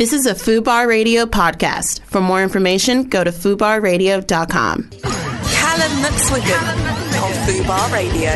[0.00, 2.00] This is a Fubar Radio podcast.
[2.04, 4.88] For more information, go to fubarradio.com.
[4.88, 6.68] Calum McSwiggan
[7.22, 8.30] on Fubar Radio.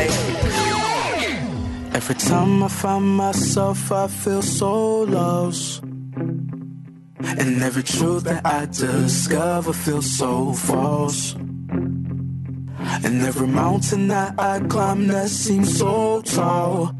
[1.91, 5.81] Every time I find myself, I feel so lost.
[5.81, 11.33] And every truth that I discover feels so false.
[11.33, 16.93] And every mountain that I climb that seems so tall.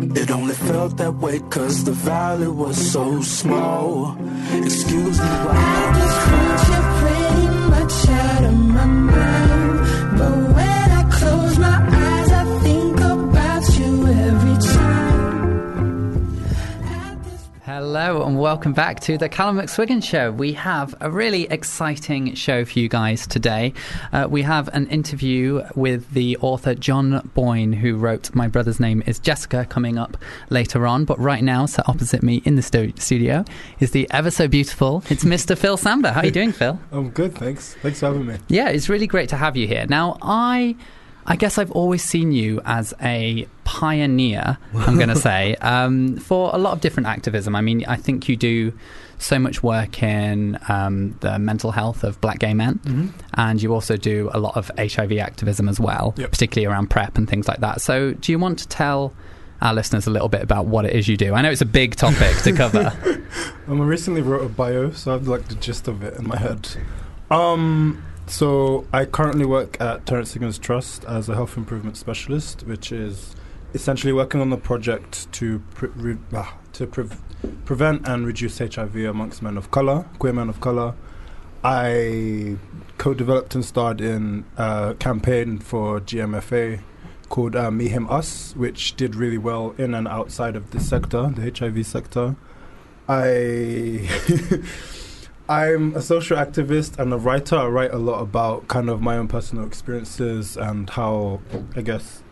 [0.00, 4.16] It only felt that way cause the valley was so small.
[4.52, 8.57] Excuse me while I just want you pretty much out of
[17.90, 20.30] Hello and welcome back to the Calum McSwiggan Show.
[20.30, 23.72] We have a really exciting show for you guys today.
[24.12, 29.02] Uh, we have an interview with the author John Boyne, who wrote My Brother's Name
[29.06, 30.18] is Jessica, coming up
[30.50, 31.06] later on.
[31.06, 33.42] But right now, sat opposite me in the stu- studio
[33.80, 35.56] is the ever so beautiful, it's Mr.
[35.56, 36.12] Phil Samba.
[36.12, 36.78] How are you doing, Phil?
[36.92, 37.74] I'm good, thanks.
[37.76, 38.36] Thanks for having me.
[38.48, 39.86] Yeah, it's really great to have you here.
[39.88, 40.76] Now, I.
[41.30, 46.50] I guess I've always seen you as a pioneer, I'm going to say, um, for
[46.54, 47.54] a lot of different activism.
[47.54, 48.72] I mean, I think you do
[49.18, 53.10] so much work in um, the mental health of black gay men, Mhm.
[53.34, 56.30] and you also do a lot of HIV activism as well, Yep.
[56.30, 57.80] particularly around PrEP and things like that.
[57.80, 59.12] So, do you want to tell
[59.60, 61.34] our listeners a little bit about what it is you do?
[61.34, 62.92] I know it's a big topic to cover.
[63.68, 66.26] Um, I recently wrote a bio, so I have like the gist of it in
[66.26, 66.66] my head.
[67.30, 72.92] Um, so I currently work at Terence Higgins Trust as a health improvement specialist, which
[72.92, 73.34] is
[73.74, 77.08] essentially working on the project to pre- re- ah, to pre-
[77.64, 80.94] prevent and reduce HIV amongst men of color, queer men of color.
[81.64, 82.56] I
[82.98, 86.80] co-developed and starred in a campaign for GMFA
[87.28, 91.30] called uh, Me Him Us, which did really well in and outside of the sector,
[91.34, 92.36] the HIV sector.
[93.08, 94.08] I
[95.50, 97.56] I'm a social activist and a writer.
[97.56, 101.40] I write a lot about kind of my own personal experiences and how
[101.74, 102.22] I guess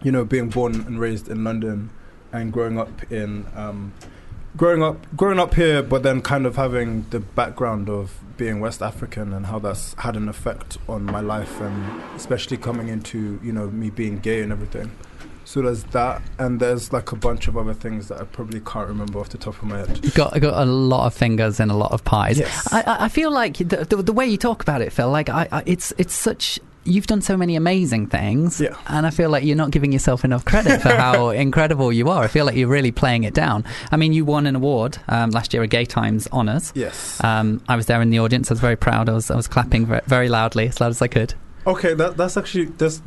[0.00, 1.90] you know being born and raised in London
[2.32, 3.94] and growing up in um,
[4.56, 8.80] growing up growing up here, but then kind of having the background of being West
[8.80, 13.50] African and how that's had an effect on my life and especially coming into you
[13.50, 14.92] know me being gay and everything.
[15.48, 18.88] So there's that, and there's like a bunch of other things that I probably can't
[18.88, 20.00] remember off the top of my head.
[20.02, 22.38] You've got, got a lot of fingers in a lot of pies.
[22.40, 22.72] Yes.
[22.72, 25.28] I, I- I feel like the, the, the way you talk about it, Phil, like
[25.28, 26.58] I, I, it's it's such.
[26.82, 28.76] You've done so many amazing things, Yeah.
[28.88, 32.22] and I feel like you're not giving yourself enough credit for how incredible you are.
[32.24, 33.64] I feel like you're really playing it down.
[33.92, 36.72] I mean, you won an award um, last year, a Gay Times Honours.
[36.76, 37.22] Yes.
[37.24, 38.50] Um, I was there in the audience.
[38.50, 39.08] I was very proud.
[39.08, 41.34] I was I was clapping very, very loudly, as loud as I could.
[41.66, 43.00] Okay, that that's actually that's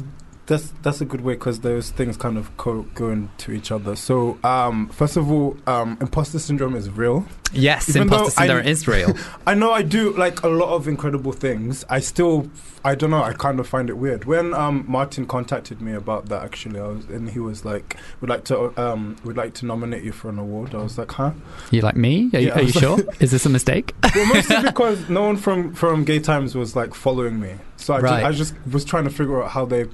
[0.49, 3.95] that's that's a good way because those things kind of co- go into each other.
[3.95, 7.25] So, um, first of all, um, imposter syndrome is real.
[7.53, 9.15] Yes, Even imposter though I- syndrome is real.
[9.47, 11.85] I know I do like a lot of incredible things.
[11.89, 12.49] I still,
[12.83, 13.23] I don't know.
[13.23, 16.43] I kind of find it weird when um, Martin contacted me about that.
[16.43, 20.03] Actually, I was, and he was like, "Would like to, um, would like to nominate
[20.03, 21.31] you for an award." I was like, "Huh?"
[21.71, 22.29] You like me?
[22.33, 22.97] Are, you Yeah, are you sure?
[22.97, 23.93] like- is this a mistake?
[24.13, 27.99] well, mostly because no one from from Gay Times was like following me, so I,
[27.99, 28.21] Right.
[28.21, 28.31] just, I
[28.63, 29.85] just was trying to figure out how they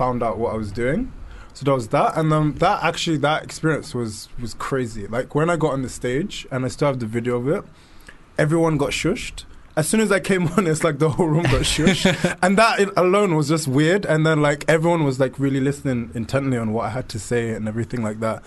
[0.00, 1.12] found out what I was doing.
[1.52, 5.06] So that was that, and then that actually that experience was was crazy.
[5.06, 7.62] Like when I got on the stage, and I still have the video of it.
[8.38, 9.44] Everyone got shushed.
[9.76, 12.90] As soon as I came on, it's like the whole room got shushed, and that
[12.96, 14.06] alone was just weird.
[14.06, 17.50] And then like everyone was like really listening intently on what I had to say
[17.50, 18.42] and everything like that.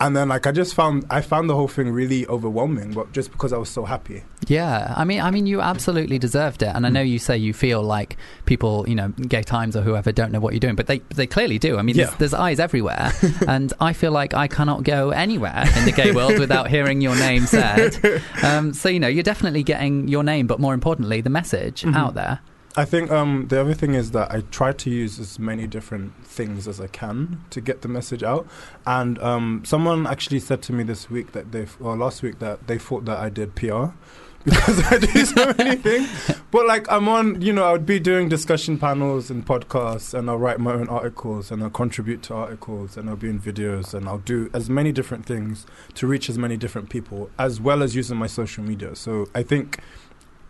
[0.00, 3.32] And then like I just found I found the whole thing really overwhelming, but just
[3.32, 4.22] because I was so happy.
[4.46, 7.52] Yeah, I mean, I mean, you absolutely deserved it, and I know you say you
[7.52, 8.16] feel like
[8.46, 11.26] people, you know, Gay Times or whoever don't know what you're doing, but they they
[11.26, 11.78] clearly do.
[11.78, 12.04] I mean, Yeah.
[12.06, 13.12] there's, there's eyes everywhere,
[13.48, 17.16] and I feel like I cannot go anywhere in the gay world without hearing your
[17.16, 17.98] name said.
[18.44, 21.96] Um, so you know, you're definitely getting your name, but more importantly, the message Mhm.
[21.96, 22.38] out there.
[22.78, 26.24] I think um, the other thing is that I try to use as many different
[26.24, 28.46] things as I can to get the message out.
[28.86, 32.68] And um, someone actually said to me this week that they, or last week, that
[32.68, 33.86] they thought that I did PR
[34.44, 36.08] because I do so many things.
[36.52, 40.30] But like I'm on, you know, I would be doing discussion panels and podcasts, and
[40.30, 43.92] I'll write my own articles, and I'll contribute to articles, and I'll be in videos,
[43.92, 47.82] and I'll do as many different things to reach as many different people, as well
[47.82, 48.94] as using my social media.
[48.94, 49.80] So I think.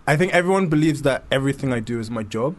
[0.08, 2.56] I think everyone believes that everything I do is my job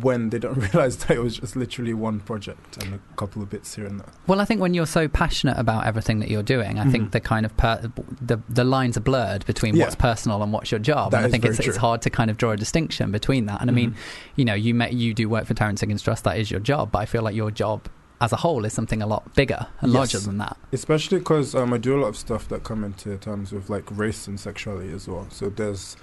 [0.00, 3.50] when they don't realize that it was just literally one project and a couple of
[3.50, 4.08] bits here and there.
[4.26, 7.12] Well, I think when you're so passionate about everything that you're doing, I think Mhm.
[7.12, 7.90] the kind of per-
[8.20, 9.84] the the lines are blurred between Yeah.
[9.84, 11.10] what's personal and what's your job.
[11.12, 13.60] That and I think it's it's hard to kind of draw a distinction between that.
[13.60, 13.96] And I mean, Mhm.
[14.36, 16.24] you know, you met, you do work for Terence Higgins Trust.
[16.24, 17.88] That is your job, but I feel like your job
[18.20, 19.98] as a whole is something a lot bigger and Yes.
[19.98, 20.56] larger than that.
[20.72, 23.84] especially because um, I do a lot of stuff that come into terms with like
[23.90, 25.26] race and sexuality as well.
[25.30, 25.96] So there's,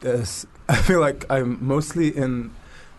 [0.00, 2.52] there's, I feel like I'm mostly in.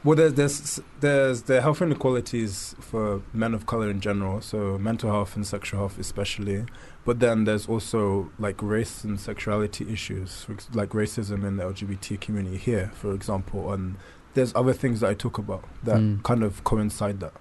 [0.03, 5.11] Well, there's there's there's the health inequalities for men of color in general, so mental
[5.11, 6.65] health and sexual health especially.
[7.05, 12.57] But then there's also like race and sexuality issues, like racism in the LGBT community
[12.57, 13.73] here, for example.
[13.73, 13.95] And
[14.35, 16.23] there's other things that I talk about that Mm.
[16.23, 17.33] kind of coincide that.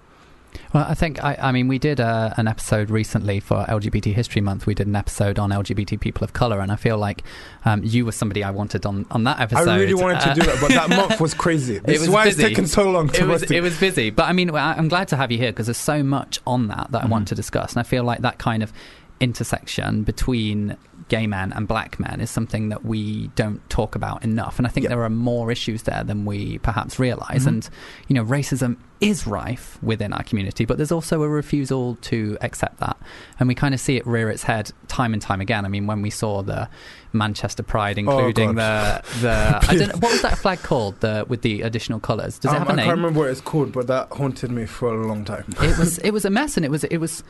[0.73, 4.41] Well, I think I, I mean we did uh, an episode recently for LGBT History
[4.41, 4.65] Month.
[4.67, 7.23] We did an episode on LGBT people of color, and I feel like
[7.65, 9.67] um, you were somebody I wanted on on that episode.
[9.67, 11.79] I really wanted Uh, to do that, but that month was crazy.
[11.79, 12.43] This was is why busy.
[12.43, 13.61] it's taken so long to it was it.
[13.61, 16.39] was busy, but I mean I'm glad to have you here because there's so much
[16.45, 17.29] on that that I want Mhm.
[17.29, 18.71] to discuss, and I feel like that kind of
[19.19, 20.75] intersection between
[21.09, 24.69] gay men and black men is something that we don't talk about enough, and I
[24.69, 24.89] think Yeah.
[24.89, 27.43] there are more issues there than we perhaps realize.
[27.43, 27.47] Mhm.
[27.47, 27.69] And
[28.07, 32.79] you know, racism is rife within our community, but there's also a refusal to accept
[32.79, 32.97] that,
[33.39, 35.65] and we kind of see it rear its head time and time again.
[35.65, 36.67] I mean, when we saw the
[37.13, 39.21] Manchester Pride, including the Oh, God.
[39.21, 42.37] the I don't know, what was that flag called the with the additional colours?
[42.39, 42.83] Does it Um, have a I name?
[42.83, 45.45] I can't remember what it's called, but that haunted me for a long time.
[45.61, 47.23] it was it was a mess and it was it was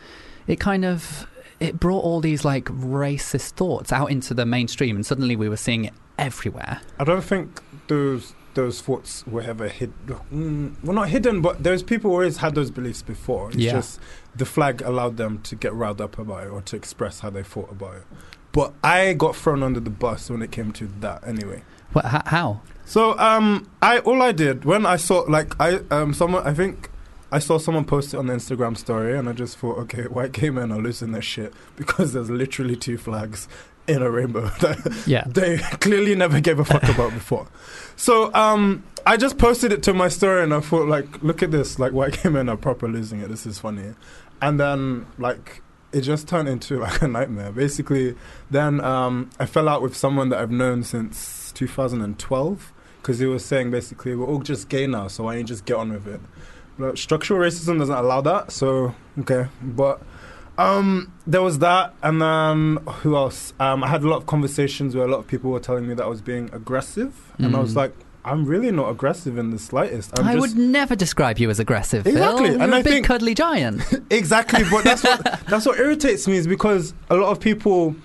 [0.48, 1.28] it kind of
[1.60, 5.58] it brought all these like racist thoughts out into the mainstream and suddenly we were
[5.58, 9.94] seeing it everywhere I don't think those those thoughts were ever hid.
[10.34, 13.50] Mm, well, not hidden, but those people always had those beliefs before.
[13.50, 13.74] It's Yeah.
[13.74, 14.00] just
[14.36, 17.44] the flag allowed them to get riled up about it or to express how they
[17.44, 18.04] thought about it.
[18.52, 21.26] But I got thrown under the bus when it came to that.
[21.26, 21.62] Anyway.
[21.94, 26.14] what h- how So um, I all I did when I saw like I um
[26.14, 26.89] someone I think
[27.32, 30.32] I saw someone post it on the Instagram story and I just thought okay white
[30.32, 33.48] gay men are losing their shit because there's literally two flags
[33.88, 37.48] in a rainbow that yeah they clearly never gave a fuck about before.
[37.96, 41.52] So um, I just posted it to my story and I thought like look at
[41.52, 43.30] this like white gay men are proper losing it.
[43.30, 43.94] This is funny,
[44.42, 45.62] and then like.
[45.92, 47.52] It just turned into like a nightmare.
[47.52, 48.16] Basically,
[48.52, 53.44] then um, I fell out with someone that I've known since 2012 because he was
[53.44, 56.08] saying basically we're all just gay now, so why don't you just get on with
[56.08, 56.22] it?
[56.96, 59.48] Structural racism doesn't allow that, so okay.
[59.62, 60.02] But
[60.58, 63.54] um, there was that, and then who else?
[63.60, 65.94] Um, I had a lot of conversations where a lot of people were telling me
[65.96, 67.78] that I was being aggressive, and I was Mm.
[67.78, 67.96] like,
[68.26, 70.18] I'm really not aggressive in the slightest.
[70.20, 72.14] I'm I would never describe you as aggressive Phil.
[72.18, 75.80] Exactly, You're and a I big think- cuddly giant exactly, but that's what that's what
[75.80, 77.96] irritates me is because a lot of people,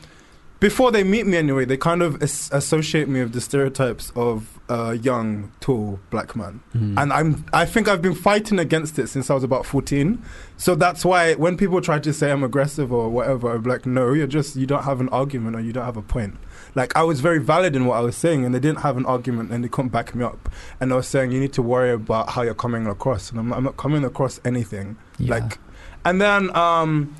[0.60, 4.53] before they meet me anyway, they kind of as- associate me with the stereotypes of
[4.68, 6.98] a young, tall black man, Mm.
[7.00, 10.22] and I'm I think I've been fighting against it since I was about 14.
[10.56, 14.12] So that's why when people try to say I'm aggressive or whatever, I'm like, no,
[14.14, 16.36] you're just you don't have an argument or you don't have a point.
[16.74, 19.04] Like I was very valid in what I was saying, and they didn't have an
[19.06, 20.48] argument, and they couldn't back me up.
[20.80, 23.52] And I was saying you need to worry about how you're coming across, and I'm,
[23.52, 24.96] I'm not coming across anything.
[25.18, 25.34] Yeah.
[25.34, 25.58] Like,
[26.06, 27.14] and then um,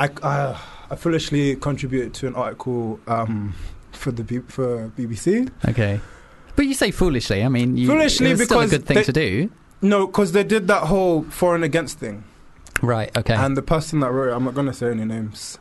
[0.00, 0.58] I, uh,
[0.90, 3.54] I foolishly contributed to an article um,
[3.92, 5.50] for the B- for BBC.
[5.68, 6.00] okay
[6.60, 9.04] but you say foolishly I mean you, Foolishly it was still a good thing they-
[9.04, 9.50] to do
[9.82, 12.24] No, because they did that whole for and against thing,
[12.82, 15.58] right okay and the person that wrote it, I'm not going to say any names.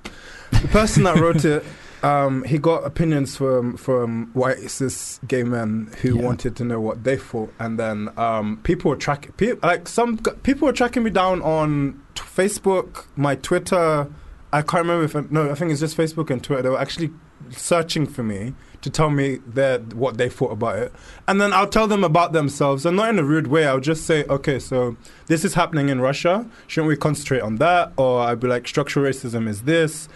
[0.51, 1.63] The person that wrote it.
[2.01, 6.23] Um, he got opinions from from white cis gay men who Yeah.
[6.27, 9.33] wanted to know what they thought, and then um, people were tracking.
[9.33, 10.17] Pe- like some
[10.47, 14.07] people were tracking me down on t- Facebook, my Twitter.
[14.53, 16.61] I can't remember if it- no, I think it's just Facebook and Twitter.
[16.63, 17.09] They were actually
[17.51, 20.93] searching for me to tell me their what they thought about it,
[21.27, 23.67] and then I'll tell them about themselves, and not in a rude way.
[23.67, 24.95] I'll just say, okay, so
[25.27, 26.45] this is happening in Russia.
[26.67, 27.91] Shouldn't we concentrate on that?
[27.97, 30.07] Or I'd be like, structural racism is this,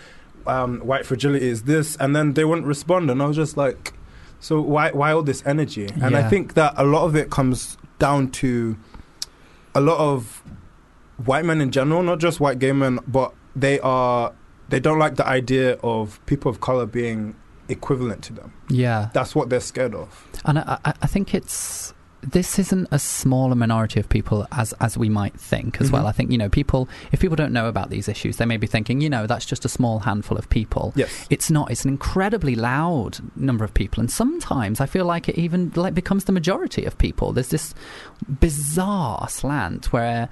[0.47, 3.93] um, white fragility is this, and then they wouldn't respond, and I was just like,
[4.39, 5.89] so why why all this energy?
[6.01, 8.77] And I think that a lot of it comes down to
[9.75, 10.43] a lot of
[11.25, 14.33] white men in general, not just white gay men, but they are
[14.69, 17.35] they don't like the idea of people of color being
[17.73, 18.53] equivalent to them.
[18.69, 20.07] yeah That's what they're scared of.
[20.45, 21.93] And I, I- think it's
[22.37, 26.05] this isn't as small a minority of people as as we might think as well.
[26.05, 26.09] Mhm.
[26.11, 28.65] I think you know people if people don't know about these issues, they may be
[28.75, 30.93] thinking you know that's just a small handful of people.
[30.95, 31.27] Yes.
[31.29, 31.69] It's not.
[31.69, 35.93] It's an incredibly loud number of people, and sometimes I feel like it even like
[35.93, 37.33] becomes the majority of people.
[37.33, 37.75] There's this
[38.39, 40.29] bizarre slant where,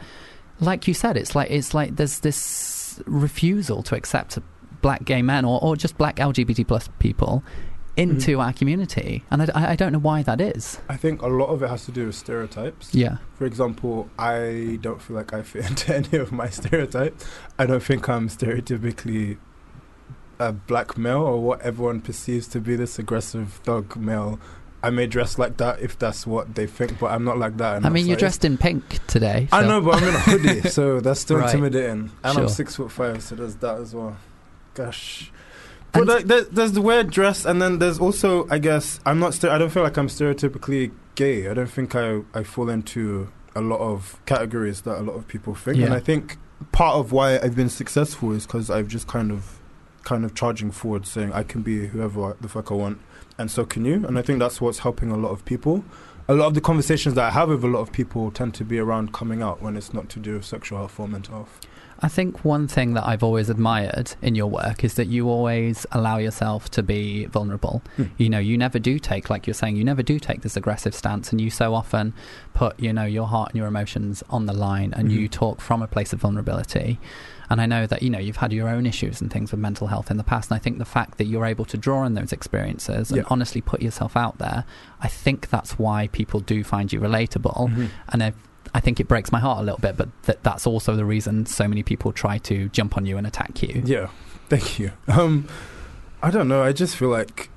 [0.61, 4.37] like you said, it's like it's like there's this refusal to accept
[4.81, 7.43] black gay men or, or just black LGBT plus people
[7.97, 8.41] into mm-hmm.
[8.41, 10.79] our community, and I, I- I don't know why that is.
[10.87, 12.95] I think a lot of it has to do with stereotypes.
[12.95, 13.17] Yeah.
[13.35, 17.25] For example, I don't feel like I fit into any of my stereotypes.
[17.59, 19.37] I don't think I'm stereotypically
[20.39, 24.39] a black male or what everyone perceives to be this aggressive thug male
[24.83, 27.85] I may dress like that if that's what they think, but I'm not like that.
[27.85, 29.47] I mean, you're like, dressed in pink today.
[29.51, 31.45] I know, but I'm in a hoodie, so that's still Right.
[31.53, 32.09] intimidating.
[32.23, 32.43] And Sure.
[32.43, 34.17] I'm six foot five, so there's that as well.
[34.73, 35.31] Gosh.
[35.93, 39.33] But like, there, there's the weird dress, and then there's also, I guess, I'm not.
[39.33, 41.49] St- I don't feel like I'm stereotypically gay.
[41.49, 45.27] I don't think I I fall into a lot of categories that a lot of
[45.27, 46.37] people think, and I think
[46.71, 49.59] part of why I've been successful is because I've just kind of,
[50.03, 52.99] kind of charging forward, saying I can be whoever the fuck I want,
[53.37, 54.05] and so can you.
[54.07, 55.83] And I think that's what's helping a lot of people.
[56.29, 58.63] A lot of the conversations that I have with a lot of people tend to
[58.63, 61.59] be around coming out when it's not to do with sexual health or mental health.
[62.03, 65.85] I think one thing that I've always admired in your work is that you always
[65.91, 67.83] allow yourself to be vulnerable.
[67.95, 68.05] Hmm.
[68.17, 70.95] You know, you never do take, like you're saying, you never do take this aggressive
[70.95, 72.13] stance, and you so often
[72.55, 75.13] put, you know, your heart and your emotions on the line, and Mhm.
[75.13, 76.99] you talk from a place of vulnerability.
[77.51, 79.87] And I know that you know you've had your own issues and things with mental
[79.87, 82.13] health in the past, and I think the fact that you're able to draw on
[82.15, 83.17] those experiences Yeah.
[83.19, 84.63] and honestly put yourself out there,
[85.01, 87.69] I think that's why people do find you relatable.
[87.69, 87.89] Mhm.
[88.09, 88.33] And I,
[88.73, 91.45] I think it breaks my heart a little bit, but that that's also the reason
[91.45, 93.81] so many people try to jump on you and attack you.
[93.85, 94.09] Yeah,
[94.49, 94.91] thank you.
[95.07, 95.47] Um,
[96.23, 96.63] I don't know.
[96.63, 97.49] I just feel like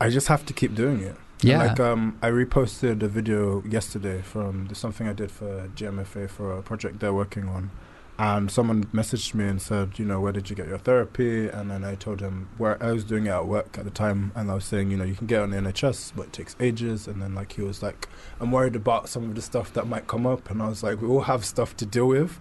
[0.00, 1.16] I just have to keep doing it.
[1.40, 1.66] Yeah.
[1.66, 6.56] Like um, I reposted a video yesterday from the, something I did for GMFA for
[6.56, 7.70] a project they're working on,
[8.18, 11.48] and someone messaged me and said, you know, where did you get your therapy?
[11.48, 14.32] And then I told him where I was doing it at work at the time,
[14.34, 16.56] and I was saying, you know, you can get on the NHS, but it takes
[16.58, 17.06] ages.
[17.06, 18.08] And then like he was like,
[18.40, 21.00] I'm worried about some of the stuff that might come up, and I was like,
[21.00, 22.40] we all have stuff to deal with.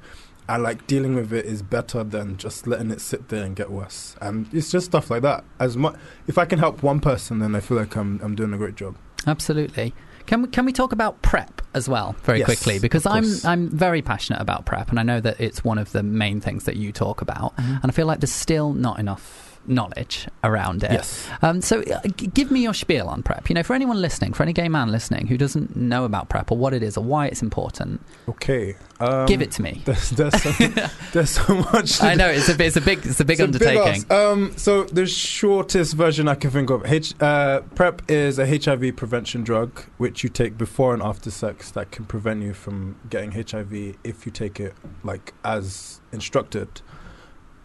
[0.50, 3.70] And like dealing with it is better than just letting it sit there and get
[3.70, 4.16] worse.
[4.22, 5.44] And it's just stuff like that.
[5.60, 8.54] As much if I can help one person, then I feel like I'm I'm doing
[8.54, 8.96] a great job.
[9.28, 9.94] Absolutely.
[10.28, 13.26] Can we, can we talk about prep as well very Yes, quickly because I'm.
[13.44, 16.66] I'm very passionate about prep and I know that it's one of the main things
[16.66, 17.76] that you talk about mm-hmm.
[17.82, 20.92] and I feel like there's still not enough knowledge around it.
[20.92, 21.28] Yes.
[21.42, 22.00] Um, so uh,
[22.34, 23.50] give me your spiel on prep.
[23.50, 26.52] You know, for anyone listening, for any gay man listening who doesn't know about prep
[26.52, 28.76] or what it is or why it's important, Okay.
[29.00, 29.84] Um, give it to me.
[29.86, 30.52] There's there's so,
[31.14, 32.02] there's so much.
[32.02, 34.12] I know it's a it's a big it's a big It's a undertaking.
[34.12, 38.96] um, so the shortest version I can think of, H, uh, PrEP is a HIV
[38.96, 43.32] prevention drug which you take before and after sex that can prevent you from getting
[43.34, 46.82] HIV if you take it like as instructed.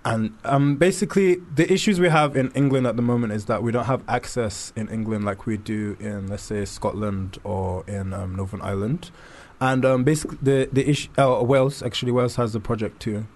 [0.04, 3.70] And um, basically, the issues we have in England at the moment is that we
[3.70, 8.34] don't have access in England like we do in, let's say, Scotland or in um,
[8.34, 9.10] Northern Ireland.
[9.60, 13.26] And um, basically, the the issue, uh, Wales actually Wales has the project too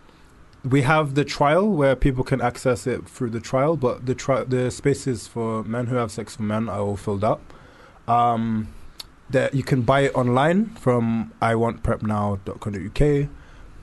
[0.68, 4.44] we have the trial where people can access it through the trial, but the tri-
[4.44, 7.40] the spaces for men who have sex with men are all filled up.
[8.08, 8.68] Um,
[9.28, 13.28] that you can buy it online from iwantprepnow.co.uk,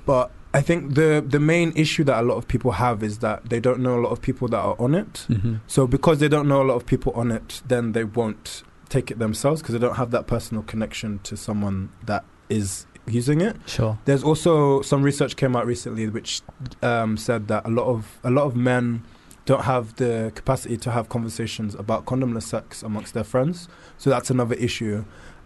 [0.06, 3.50] but I think the the main issue that a lot of people have is that
[3.50, 5.26] they don't know a lot of people that are on it.
[5.30, 5.62] Mhm.
[5.68, 9.10] So because they don't know a lot of people on it, then they won't take
[9.10, 13.56] it themselves because they don't have that personal connection to someone that is using it.
[13.66, 13.98] Sure.
[14.06, 16.42] There's also some research came out recently which
[16.82, 19.04] um, said that a lot of a lot of men
[19.46, 23.68] don't have the capacity to have conversations about condomless sex amongst their friends.
[23.98, 25.04] So that's another issue.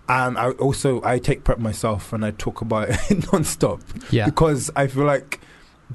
[0.10, 4.26] And I also I take prep myself and I talk about it non-stop Yeah.
[4.26, 5.42] because I feel like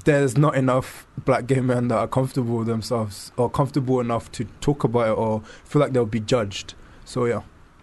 [0.05, 4.45] there's not enough black gay men that are comfortable with themselves or comfortable enough to
[4.61, 6.73] talk about it or feel like they'll be judged.
[7.05, 7.41] So yeah.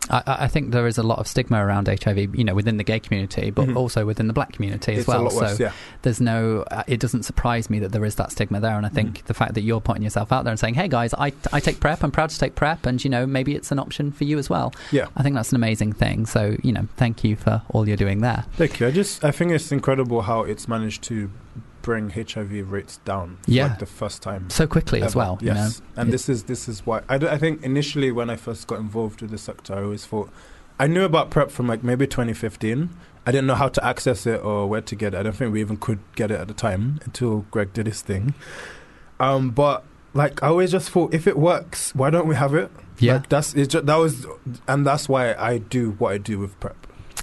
[0.09, 2.85] I, I think there is a lot of stigma around HIV, you know, within the
[2.85, 3.77] gay community, but Mhm.
[3.77, 5.25] also within the black community as it's well.
[5.25, 5.73] lot worse, so yeah.
[6.03, 8.77] there's no, uh, it doesn't surprise me that there is that stigma there.
[8.77, 9.25] And I think Mm.
[9.27, 11.81] the fact that you're pointing yourself out there and saying, "Hey guys, I I take
[11.81, 12.03] prep.
[12.03, 14.49] I'm proud to take prep, and you know, maybe it's an option for you as
[14.49, 15.07] well." Yeah.
[15.17, 16.25] I think that's an amazing thing.
[16.27, 18.45] So you know, thank you for all you're doing there.
[18.57, 18.87] Thank you.
[18.87, 21.31] I just I think it's incredible how it's managed to
[21.83, 23.67] bring HIV rates down Yeah.
[23.69, 24.51] like the first time.
[24.51, 25.39] So quickly as well.
[25.41, 28.11] Yes, You know, and It- this is this is why I, d- I think initially
[28.13, 30.31] when I first got involved with the sector, I always thought
[30.79, 32.91] I knew about prep from like maybe 2015.
[33.27, 35.19] I didn't know how to access it or where to get it.
[35.19, 38.01] I don't think we even could get it at the time until Greg did his
[38.01, 38.35] thing.
[39.19, 39.85] Um, but
[40.15, 42.71] like I always just thought, if it works, why don't we have it?
[42.99, 43.15] yeah.
[43.15, 44.27] Like, that's it's just, that was,
[44.69, 46.80] and that's why I do what I do with prep.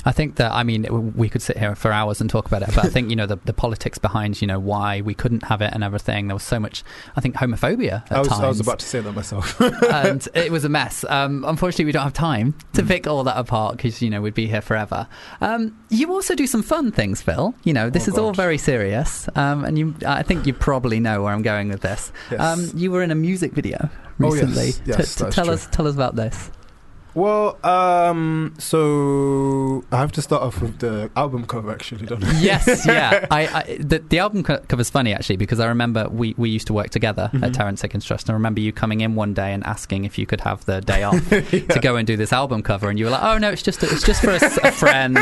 [0.08, 2.70] I think that I mean we could sit here for hours and talk about it,
[2.74, 5.62] but I think you know the, the politics behind you know why we couldn't have
[5.62, 6.28] it and everything.
[6.28, 6.84] There was so much,
[7.16, 8.42] I think, homophobia at I was times.
[8.44, 9.60] I was about to say that myself.
[9.92, 11.04] and it was a mess.
[11.10, 12.88] Um, unfortunately, we don't have time to Mm.
[12.88, 15.08] pick all that apart because you know we'd be here forever.
[15.42, 17.54] Um, you also do some fun things, Phil.
[17.66, 19.94] You know this Oh, is all very serious, um, and you.
[20.06, 22.12] I think you probably know where I'm going with this.
[22.32, 22.40] Yes.
[22.40, 24.62] Um, you were in a music video recently.
[24.62, 24.78] Oh, yes.
[24.78, 25.54] T- Yes, t- that's tell true.
[25.56, 26.50] us, tell us about this.
[27.18, 32.40] Well, um, so I have to start off with the album cover, actually, don't I?
[32.40, 33.26] yes, yeah.
[33.32, 36.68] I, I the, the album co- cover's funny actually because I remember we, we used
[36.68, 37.44] to work together Mhm.
[37.44, 40.20] at Terence Higgins Trust, and I remember you coming in one day and asking if
[40.20, 43.06] you could have the day off to go and do this album cover, and you
[43.06, 45.18] were like, "Oh no, it's just a, it's just for a friend,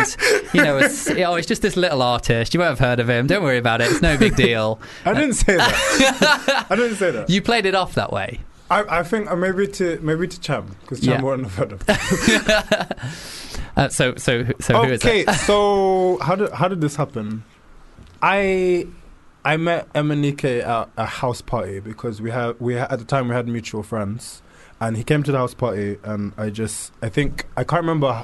[0.54, 2.54] you know, it's, oh, it's just this little artist.
[2.54, 3.26] You won't have heard of him.
[3.28, 3.90] Don't worry about it.
[3.90, 6.66] It's no big deal." I didn't say that.
[6.70, 7.30] I didn't say that.
[7.30, 8.42] You played it off that way.
[8.70, 11.22] I, I think uh, maybe to maybe to Cham because Cham Yeah.
[11.22, 13.22] wouldn't have heard of.
[13.78, 17.44] Uh, so so so who is okay, so how did how did this happen?
[18.22, 18.88] I
[19.44, 23.28] I met Emanike at a house party because we had we had, at the time
[23.28, 24.42] we had mutual friends,
[24.80, 28.24] and he came to the house party, and I just I think I can't remember.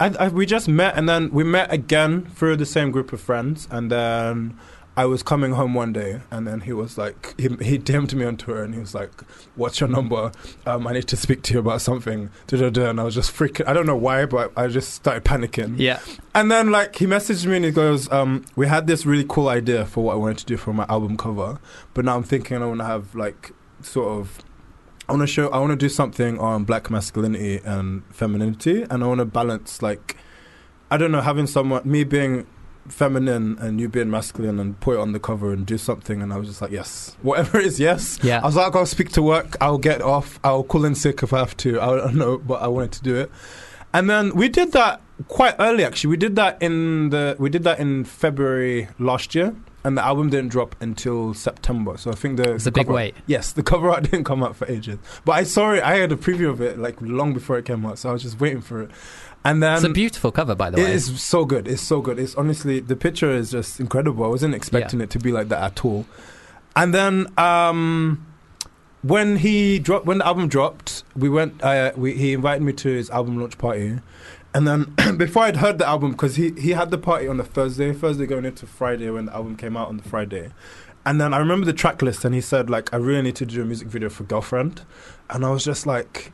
[0.00, 3.20] I, I we just met, and then we met again through the same group of
[3.20, 4.58] friends, and then.
[4.96, 8.24] I was coming home one day, and then he was like, he, he DM'd me
[8.24, 9.10] on Twitter, and he was like,
[9.56, 10.30] "What's your number?
[10.66, 12.90] Um, I need to speak to you about something." Da-da-da.
[12.90, 13.66] And I was just freaking.
[13.66, 15.78] I don't know why, but I just started panicking.
[15.78, 15.98] Yeah.
[16.34, 19.48] And then like he messaged me and he goes, um, "We had this really cool
[19.48, 21.58] idea for what I wanted to do for my album cover,
[21.92, 24.38] but now I'm thinking I want to have like sort of."
[25.06, 25.48] I want to show.
[25.48, 29.82] I want to do something on black masculinity and femininity, and I want to balance
[29.82, 30.16] like,
[30.90, 32.46] I don't know, having someone me being
[32.88, 36.22] feminine and you being masculine and put it on the cover and do something.
[36.22, 38.18] And I was just like, yes, whatever it is, yes.
[38.22, 38.40] Yeah.
[38.42, 39.56] I was like, I'll speak to work.
[39.60, 40.38] I'll get off.
[40.44, 41.80] I'll call in sick if I have to.
[41.80, 43.30] I don't know, but I wanted to do it.
[43.92, 45.84] And then we did that quite early.
[45.84, 50.04] Actually, we did that in the we did that in February last year, and the
[50.04, 51.96] album didn't drop until September.
[51.96, 53.14] So I think the It's a big wait.
[53.26, 55.82] Yes, the cover art didn't come out for ages, but I saw it.
[55.84, 58.22] I had a preview of it like long before it came out, so I was
[58.22, 58.90] just waiting for it.
[59.44, 60.84] And then It's a beautiful cover, by the way.
[60.84, 61.68] It is so good.
[61.68, 62.18] It's so good.
[62.18, 64.24] It's honestly the picture is just incredible.
[64.24, 66.06] I wasn't expecting it to be like that at all.
[66.74, 68.26] And then um,
[69.02, 71.62] when he dropped, when the album dropped, we went.
[71.62, 74.00] Uh, we, he invited me to his album launch party.
[74.54, 77.44] And then before I'd heard the album, because he, he had the party on the
[77.44, 80.52] Thursday, Thursday going into Friday when the album came out on the Friday.
[81.04, 83.46] And then I remember the track list, and he said like, I really need to
[83.46, 84.82] do a music video for Girlfriend,
[85.28, 86.32] and I was just like,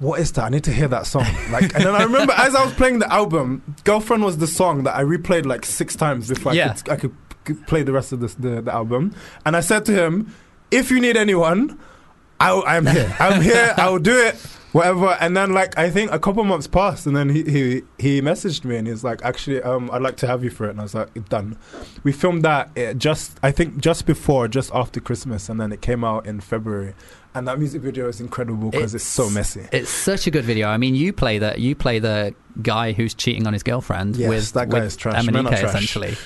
[0.00, 0.44] what is that?
[0.44, 1.26] I need to hear that song.
[1.52, 4.82] Like, and then I remember as I was playing the album, "Girlfriend" was the song
[4.84, 6.70] that I replayed like six times before Yeah.
[6.70, 7.14] I, could, I could,
[7.44, 9.14] could play the rest of this, the the album.
[9.46, 10.34] And I said to him,
[10.70, 11.78] "If you need anyone,
[12.40, 13.14] I, I'm here.
[13.20, 13.74] I'm here.
[13.76, 14.36] I will do it.
[14.72, 18.22] Whatever." And then like I think a couple months passed, and then he he he
[18.22, 20.80] messaged me and he's like, "Actually, um, I'd like to have you for it." And
[20.80, 21.58] I was like, "Done."
[22.04, 25.82] We filmed that uh, just I think just before, just after Christmas, and then it
[25.82, 26.94] came out in February.
[27.34, 29.66] And that music video is incredible because it's, so messy.
[29.70, 30.68] It's such a good video.
[30.68, 34.28] I mean, you play the you play the guy who's cheating on his girlfriend Yes,
[34.28, 35.24] with that guy with is trash.
[35.24, 35.62] Emanike, trash.
[35.62, 36.16] essentially.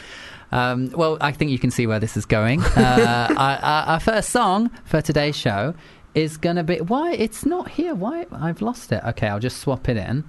[0.50, 2.62] Um, well, I think you can see where this is going.
[2.62, 5.74] Uh, our, our, our first song for today's show
[6.14, 7.94] is going to be why it's not here.
[7.94, 9.02] Why I've lost it.
[9.04, 10.24] Okay, I'll just swap it in.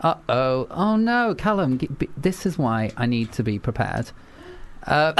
[0.00, 0.66] Uh oh!
[0.70, 1.78] Oh no, Calum!
[2.16, 4.10] This is why I need to be prepared.
[4.86, 5.14] Uh,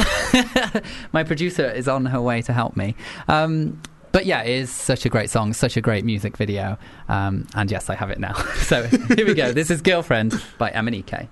[1.12, 2.94] my producer is on her way to help me.
[3.28, 3.80] Um,
[4.14, 6.78] but yeah, it is such a great song, such a great music video.
[7.08, 8.34] Um, and yes, I have it now.
[8.62, 9.50] so here we go.
[9.50, 11.26] This is Girlfriend by Emanike.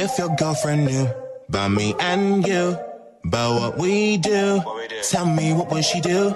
[0.00, 1.10] If your girlfriend knew
[1.50, 2.78] about me and you,
[3.26, 4.62] about what we do,
[5.02, 6.34] tell me what would she do?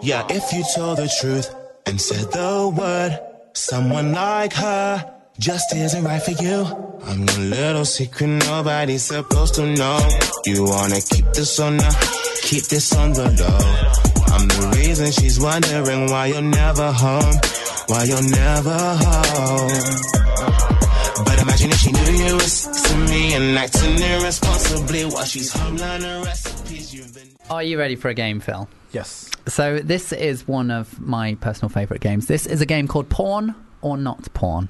[0.00, 3.20] Yeah, if you told the truth and said the word,
[3.52, 6.66] someone like her just isn't right for you.
[7.02, 9.98] I'm a little secret nobody's supposed to know.
[10.44, 14.34] You wanna keep this on the, keep this on the low.
[14.34, 17.34] I'm the reason she's wondering why you're never home,
[17.86, 19.70] why you're never home.
[21.24, 25.76] But imagine if she knew you was to me and acting irresponsibly while she's home
[25.76, 27.28] learning recipes you've been.
[27.48, 28.68] Are you ready for a game, Phil?
[28.92, 29.30] Yes.
[29.48, 32.26] So this is one of my personal favourite games.
[32.26, 34.68] This is a game called Porn or Not Porn.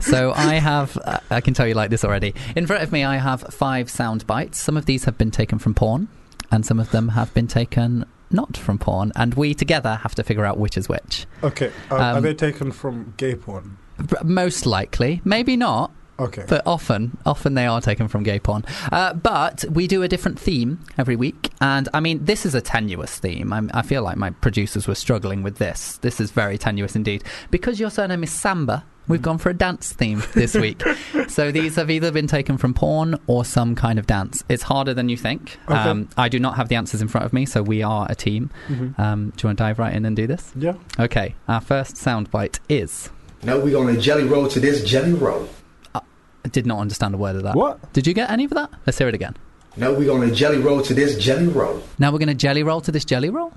[0.00, 2.34] So I have, uh, I can tell you like this already.
[2.56, 4.60] In front of me, I have five sound bites.
[4.60, 6.08] Some of these have been taken from porn,
[6.50, 9.12] and some of them have been taken not from porn.
[9.16, 11.26] And we together have to figure out which is which.
[11.42, 11.72] Okay.
[11.90, 13.78] Uh, are Um, they taken from gay porn?
[14.22, 15.90] Most likely, maybe not.
[16.18, 16.44] Okay.
[16.48, 18.64] But often, often they are taken from gay porn.
[18.90, 22.60] Uh, but we do a different theme every week, and I mean, this is a
[22.60, 23.52] tenuous theme.
[23.52, 25.98] I'm, I feel like my producers were struggling with this.
[25.98, 27.22] This is very tenuous indeed.
[27.50, 30.82] Because your surname is Samba, we've gone for a dance theme this week.
[31.28, 34.42] so these have either been taken from porn or some kind of dance.
[34.48, 35.56] It's harder than you think.
[35.68, 35.74] Okay.
[35.78, 38.14] Um, I do not have the answers in front of me, so we are a
[38.14, 38.50] team.
[38.68, 38.98] Mhm.
[38.98, 40.50] Um, do you want to dive right in and do this?
[40.56, 40.74] Yeah.
[40.98, 43.10] Okay, our first soundbite is.
[43.44, 45.48] Now we're gonna jelly roll to this jelly roll.
[46.44, 47.54] I did not understand a word of that.
[47.56, 47.92] What?
[47.92, 48.70] Did you get any of that?
[48.86, 49.36] Let's hear it again.
[49.76, 51.82] Now we're gonna jelly roll to this jelly roll.
[51.98, 53.52] Now we're going to jelly roll to this jelly roll.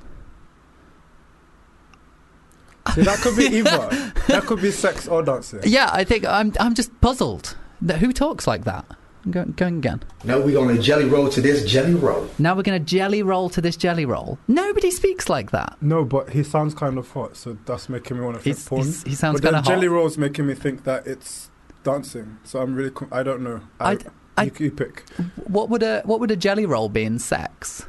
[2.95, 3.89] See, that could be either.
[4.27, 5.61] that could be sex or dancing.
[5.63, 6.51] Yeah, I think I'm.
[6.59, 7.55] I'm just puzzled.
[7.99, 8.85] Who talks like that?
[9.29, 10.03] Go, going going again.
[10.23, 12.27] Now we're gonna jelly roll to this jelly roll.
[12.39, 14.39] Now we're going to jelly roll to this jelly roll.
[14.47, 15.77] Nobody speaks like that.
[15.79, 18.67] No, but he sounds kind of hot, so that's making me want to think He's-
[18.67, 18.81] porn.
[18.83, 19.75] he's- he sounds but then kinda hot.
[19.75, 21.50] jelly rolls making me think that it's
[21.83, 22.37] dancing.
[22.43, 22.91] So I'm really.
[22.91, 23.61] Com- I don't know.
[23.79, 23.97] I, I-
[24.37, 25.03] I- you, you pick.
[25.47, 27.85] What would a what would a jelly roll be in sex?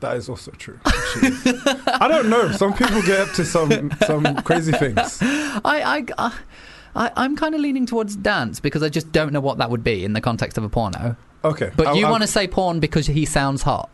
[0.00, 0.78] That is also true.
[0.86, 2.52] I don't know.
[2.52, 5.18] Some people get up to some some crazy things.
[5.22, 6.04] I I.
[6.18, 6.38] I
[6.96, 9.84] I, I'm kind of leaning towards dance because I just don't know what that would
[9.84, 11.16] be in the context of a porno.
[11.44, 13.90] Okay, But I'll- you want to say porn because he sounds hot.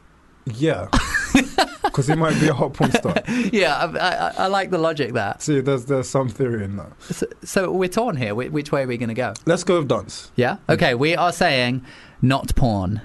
[0.46, 0.88] Yeah,
[1.84, 3.14] because he might be a hot porn star.
[3.52, 5.36] yeah, I, I, I like the logic there.
[5.38, 6.92] See, there's there's some theory in that.
[7.02, 8.34] So, so we're torn here.
[8.34, 9.34] Wh- Which way are we going to go?
[9.46, 10.32] Let's go with dance.
[10.36, 10.56] Yeah.
[10.68, 10.94] Okay.
[10.94, 11.84] We are saying
[12.22, 13.02] not porn,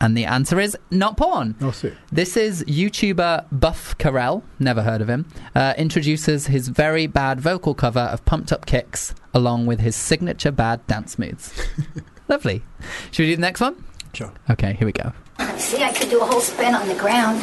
[0.00, 1.56] and the answer is not porn.
[1.60, 1.92] Oh, see.
[2.12, 7.74] This is YouTuber Buff Carell, never heard of him, uh, introduces his very bad vocal
[7.74, 11.52] cover of Pumped Up Kicks along with his signature bad dance moves.
[12.28, 12.62] Lovely.
[13.10, 13.84] Should we do the next one?
[14.14, 14.32] Sure.
[14.50, 15.12] Okay, here we go.
[15.56, 17.42] See, I could do a whole spin on the ground.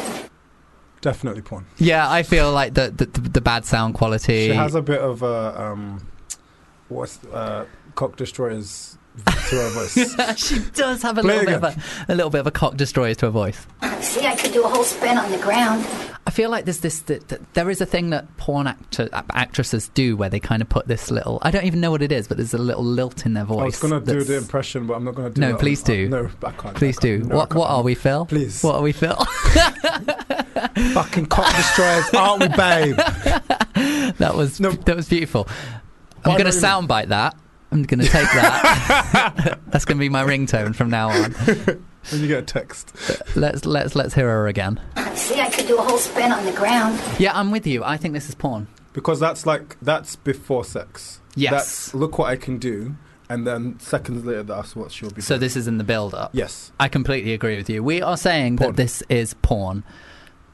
[1.06, 1.64] Definitely porn.
[1.78, 4.48] Yeah, I feel like the the, the, the bad sound quality.
[4.48, 6.04] She has a bit of a um,
[6.88, 10.36] what's uh, cock destroyers to her voice.
[10.36, 12.76] she does have a Play little bit of a, a little bit of a cock
[12.76, 13.68] destroyer to her voice.
[14.00, 15.86] See, I could do a whole spin on the ground.
[16.26, 19.88] I feel like there's this that, that there is a thing that porn actor, actresses
[19.90, 22.26] do where they kind of put this little I don't even know what it is,
[22.26, 23.60] but there's a little lilt in their voice.
[23.60, 25.40] I was gonna do the impression, but I'm not gonna do.
[25.40, 25.44] It.
[25.44, 25.60] No, that.
[25.60, 26.06] please do.
[26.06, 26.74] Uh, no, I can't.
[26.74, 27.18] Please I do.
[27.18, 27.28] can't.
[27.28, 27.78] No, what what can't.
[27.78, 28.26] are we, Phil?
[28.26, 28.60] Please.
[28.64, 29.16] What are we, Phil?
[30.92, 32.96] Fucking cock destroyers, aren't we, babe?
[34.18, 34.70] that was No.
[34.72, 35.48] that was beautiful.
[36.24, 37.34] I'm going to soundbite that.
[37.72, 39.58] I'm going to take that.
[39.68, 41.32] That's going to be my ringtone from now on.
[41.32, 42.92] When you get a text.
[43.36, 44.80] Let's let's let's hear her again.
[45.14, 47.00] See, I could do a whole spin on the ground.
[47.18, 47.82] Yeah, I'm with you.
[47.82, 48.68] I think this is porn.
[48.92, 51.20] Because that's like that's before sex.
[51.34, 51.50] Yes.
[51.52, 52.94] That's look what I can do,
[53.28, 55.20] and then seconds later that's what she'll be.
[55.20, 55.40] So doing.
[55.40, 56.30] this is in the build up.
[56.32, 56.70] Yes.
[56.78, 57.82] I completely agree with you.
[57.82, 58.70] We are saying Porn.
[58.70, 59.82] that this is porn.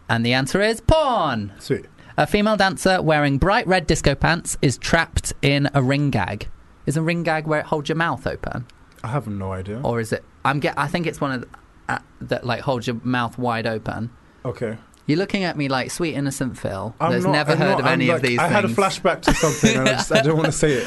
[0.08, 1.52] And the answer is porn.
[1.58, 1.86] Sweet.
[2.16, 6.48] A female dancer wearing bright red disco pants is trapped in a ring gag.
[6.84, 8.66] Is a ring gag where it holds your mouth open,
[9.04, 9.80] I have no idea.
[9.82, 10.24] or is it?
[10.44, 10.74] I'm get.
[10.78, 11.48] I think it's one of the,
[11.88, 14.10] uh, that like holds your mouth wide open.
[14.44, 14.76] Okay.
[15.06, 16.94] You're looking at me like sweet innocent Phil.
[17.00, 18.68] I'm not- never I'm heard not- of I'm any of like- these I had a
[18.68, 20.86] flashback to something, and I just I don't want to say it.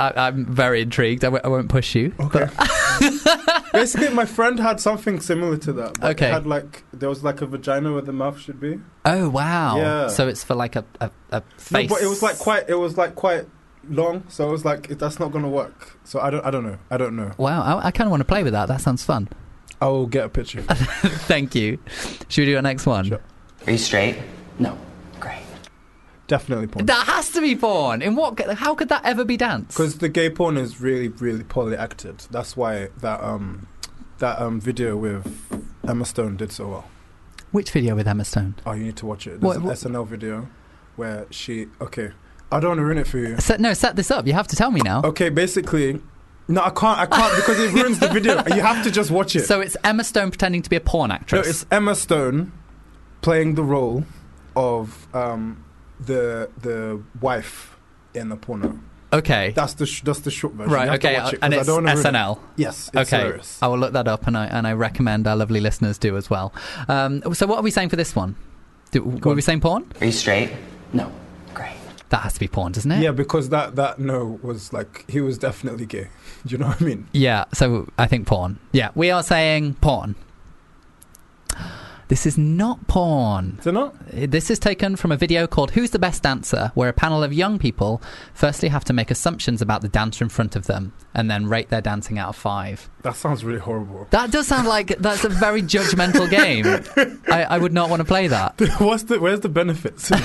[0.00, 1.24] I, I'm very intrigued.
[1.24, 2.12] I w- I won't push you.
[2.18, 2.46] Okay.
[3.72, 6.02] Basically, my friend had something similar to that.
[6.02, 6.28] Okay.
[6.30, 8.80] Had like there was like a vagina where the mouth should be.
[9.04, 9.76] Oh wow!
[9.76, 10.06] Yeah.
[10.08, 11.88] So it's for like a a, a No, face.
[11.90, 12.68] but it was like quite.
[12.68, 13.46] It was like quite
[13.88, 14.24] long.
[14.28, 15.98] So it was like that's not gonna work.
[16.04, 16.44] So I don't.
[16.44, 16.78] I don't know.
[16.90, 17.32] I don't know.
[17.38, 18.66] Wow, I, I kind of want to play with that.
[18.68, 19.28] That sounds fun.
[19.80, 20.62] I will get a picture.
[21.26, 21.78] Thank you.
[22.28, 23.04] Should we do our next one?
[23.06, 23.20] Sure.
[23.66, 24.18] Are you straight?
[24.58, 24.76] No.
[26.30, 26.86] Definitely porn.
[26.86, 28.02] That has to be porn.
[28.02, 28.38] In what?
[28.54, 29.74] How could that ever be dance?
[29.74, 32.18] Because the gay porn is really, really poorly acted.
[32.30, 33.66] That's why that um
[34.18, 35.24] that um video with
[35.88, 36.84] Emma Stone did so well.
[37.50, 38.54] which video with Emma Stone?
[38.64, 39.40] Oh, you need to watch it.
[39.40, 40.46] There's What- what- an SNL video
[40.94, 41.66] where she.
[41.80, 42.12] Okay,
[42.52, 43.36] I don't want to ruin it for you.
[43.40, 44.24] Set, no, set this up.
[44.28, 45.02] You have to tell me now.
[45.02, 46.00] Okay, basically,
[46.46, 47.00] no, I can't.
[47.00, 48.40] I can't because it ruins the video.
[48.54, 49.46] You have to just watch it.
[49.46, 51.44] So it's Emma Stone pretending to be a porn actress.
[51.44, 52.52] no, it's Emma Stone
[53.20, 54.04] playing the role
[54.54, 55.64] of um
[56.04, 57.76] the the wife
[58.14, 58.78] in the porno.
[59.12, 59.52] okay.
[59.54, 60.72] That's the sh- that's the short version.
[60.72, 60.84] Right.
[60.84, 61.18] You have to Okay.
[61.20, 62.08] watch it, and 'cause it's I don't wanna ruin it.
[62.12, 62.38] SNL.
[62.56, 62.90] Yes.
[62.94, 63.22] It's okay.
[63.22, 63.58] hilarious.
[63.62, 66.30] I will look that up, and I and I recommend our lovely listeners do as
[66.30, 66.52] well.
[66.88, 68.36] Um, so what are we saying for this one?
[68.92, 69.36] Do, were on.
[69.36, 69.84] we saying porn?
[70.00, 70.50] Are you straight?
[70.92, 71.12] No.
[71.54, 71.76] Great.
[72.08, 73.02] That has to be porn, doesn't it?
[73.02, 76.08] Yeah, because that that no was like he was definitely gay.
[76.46, 77.06] Do you know what I mean?
[77.12, 78.58] Yeah, so I think porn.
[78.72, 80.14] Yeah, we are saying porn.
[82.10, 83.58] This is not porn.
[83.60, 83.94] Is it not?
[84.08, 87.32] This is taken from a video called Who's the Best Dancer, where a panel of
[87.32, 88.02] young people
[88.34, 91.68] firstly have to make assumptions about the dancer in front of them and then rate
[91.68, 92.90] their dancing out of five.
[93.02, 94.08] That sounds really horrible.
[94.10, 96.66] That does sound like that's a very judgmental game.
[97.30, 98.60] I, I would not want to play that.
[98.80, 100.10] What's the where's the benefits?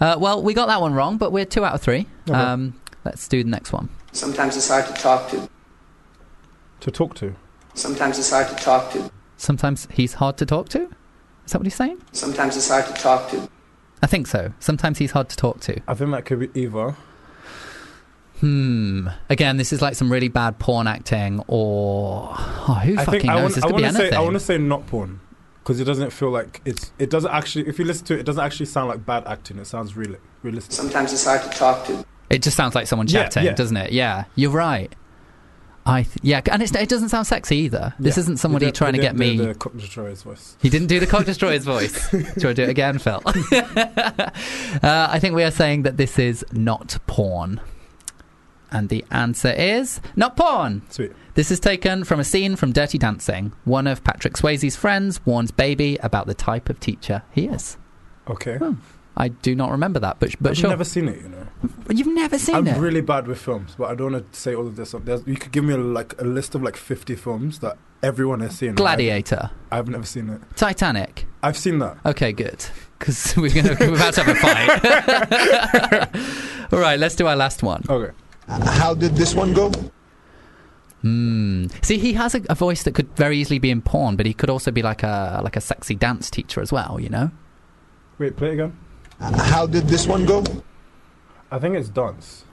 [0.00, 2.06] Uh, well, we got that one wrong, but we're two out of three.
[2.28, 2.38] Okay.
[2.38, 3.88] Um, let's do the next one.
[4.12, 5.48] Sometimes it's hard to talk to.
[6.80, 7.34] to talk to.
[7.74, 9.10] Sometimes it's hard to talk to.
[9.36, 10.88] Sometimes he's hard to talk to?
[11.44, 12.00] Is that what he's saying?
[12.12, 13.48] Sometimes it's hard to talk to.
[14.02, 14.52] I think so.
[14.60, 15.80] Sometimes he's hard to talk to.
[15.88, 16.96] I think that could be either.
[18.40, 19.08] Hmm.
[19.30, 23.30] Again, this is like some really bad porn acting, or oh, who I fucking think
[23.32, 23.42] I knows?
[23.42, 23.54] want.
[23.54, 24.02] this I could be want to say.
[24.04, 24.18] anything.
[24.18, 25.20] I want to say not porn
[25.60, 26.92] because it doesn't feel like it's.
[26.98, 27.68] It doesn't actually.
[27.68, 29.58] If you listen to it, it doesn't actually sound like bad acting.
[29.58, 30.72] It sounds real, realistic.
[30.72, 32.04] Sometimes it's hard to talk to.
[32.28, 33.52] It just sounds like someone Yeah, chatting, yeah.
[33.54, 33.92] doesn't it?
[33.92, 34.94] Yeah, you're right.
[35.86, 37.92] I th- yeah, and it's, it doesn't sound sexy either.
[37.98, 38.22] This Yeah.
[38.22, 39.46] isn't somebody did- trying to get didn't me.
[39.46, 40.56] The Cock Destroyer's voice.
[40.62, 42.10] He didn't do the Cock Destroyer's voice.
[42.10, 43.20] Do you want to do it again, Phil?
[43.26, 44.28] uh,
[44.82, 47.60] I think we are saying that this is not porn.
[48.70, 50.82] And the answer is not porn.
[50.90, 51.12] Sweet.
[51.34, 53.52] This is taken from a scene from Dirty Dancing.
[53.64, 57.76] One of Patrick Swayze's friends warns Baby about the type of teacher he is.
[58.28, 58.58] Okay.
[59.16, 60.70] I do not remember that, but but I've sure.
[60.70, 61.46] never seen it, you know.
[61.88, 62.74] You've never seen it.
[62.74, 64.94] I'm really bad with films, but I don't want to say all of this.
[65.04, 68.58] There's, you could give me like a list of like 50 films that everyone has
[68.58, 68.74] seen.
[68.74, 70.40] Gladiator, I've, I've never seen it.
[70.56, 71.26] Titanic.
[71.42, 71.98] I've seen that.
[72.04, 72.64] Okay, good.
[72.98, 74.40] Because we're gonna we're about to have a
[76.10, 76.72] fight.
[76.72, 77.82] all right, let's do our last one.
[77.88, 78.12] Okay.
[78.48, 79.72] How did this one go?
[81.02, 81.66] Hmm.
[81.82, 84.32] See, he has a, a voice that could very easily be in porn, but he
[84.34, 86.98] could also be like a like a sexy dance teacher as well.
[86.98, 87.30] You know.
[88.18, 88.76] Wait, play it again.
[89.20, 90.44] How did this one go?
[91.50, 92.44] I think it's dance.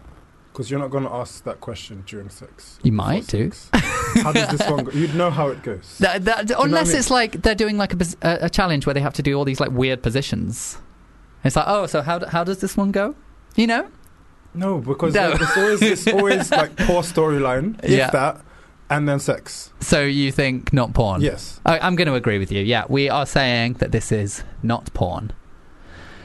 [0.52, 2.78] Because you're not going to ask that question during sex.
[2.84, 3.52] You might do.
[3.74, 4.91] How does this one go?
[4.91, 5.97] You'd know how it goes.
[6.00, 6.97] That, that, know I unless mean?
[6.97, 9.45] it's like they're doing like a, a, a challenge where they have to do all
[9.45, 10.78] these like weird positions.
[11.45, 13.15] It's like, oh, so how how does this one go?
[13.56, 13.88] You know?
[14.54, 15.30] No, because No.
[15.32, 18.10] like, it's always it's always like poor storyline, Yeah.
[18.10, 18.41] that,
[18.89, 19.71] and then sex.
[19.80, 21.21] So you think not porn?
[21.21, 21.62] Yes.
[21.65, 22.62] I, I'm going to agree with you.
[22.62, 25.32] Yeah, we are saying that this is not porn.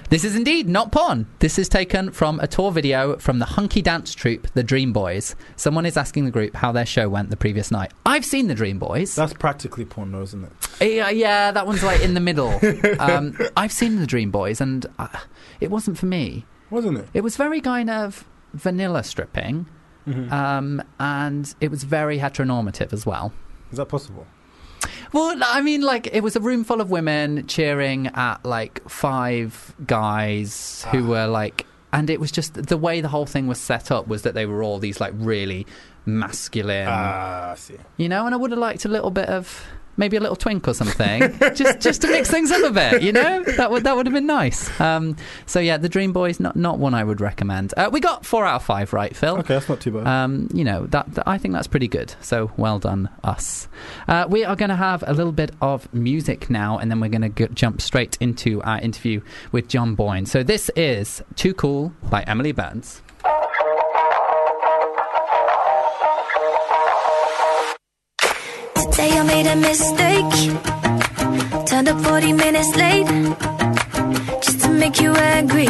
[0.09, 1.27] This is indeed not porn.
[1.41, 5.35] This is taken from a tour video from the hunky dance troupe, the Dream Boys.
[5.57, 7.93] Someone is asking the group how their show went the previous night.
[8.07, 9.17] I've seen the Dream Boys.
[9.17, 10.93] That's practically porn, though, isn't it?
[10.95, 12.61] Yeah, yeah, that one's like in the middle.
[13.01, 15.09] um, I've seen the Dream Boys, and uh,
[15.61, 16.45] it wasn't for me.
[16.71, 17.09] Wasn't it?
[17.13, 19.67] It was very kind of vanilla stripping,
[20.07, 20.31] Mhm.
[20.31, 23.33] um, and it was very heteronormative as well.
[23.73, 24.25] Is that possible?
[25.13, 29.75] Well, I mean, like it was a room full of women cheering at like five
[29.87, 31.09] guys who Ah.
[31.09, 34.23] were like, and it was just the way the whole thing was set up was
[34.23, 35.67] that they were all these like really
[36.05, 37.77] masculine, Ah, I see.
[37.97, 38.27] you know.
[38.27, 39.65] And I would have liked a little bit of
[39.97, 43.13] maybe a little twink or something, just just to mix things up a bit, you
[43.13, 43.43] know.
[43.57, 44.69] That would that would have been nice.
[44.81, 47.73] Um, so yeah, the Dream Boys not not one I would recommend.
[47.77, 49.37] Uh, we got four out of five right, Phil.
[49.39, 50.07] Okay, that's not too bad.
[50.07, 52.15] Um, you know that, that- I think that's pretty good.
[52.21, 53.69] So well done, us.
[54.09, 57.09] Uh, we are going to have a little bit of music now, and then we're
[57.09, 59.21] going to jump straight into our interview
[59.53, 60.27] with John Boyne.
[60.27, 63.03] So this is "Too Cool" by Emily Burns.
[68.97, 70.57] Today I made a mistake.
[71.67, 73.07] Turned up 40 minutes late.
[74.41, 75.69] Just to make you angry.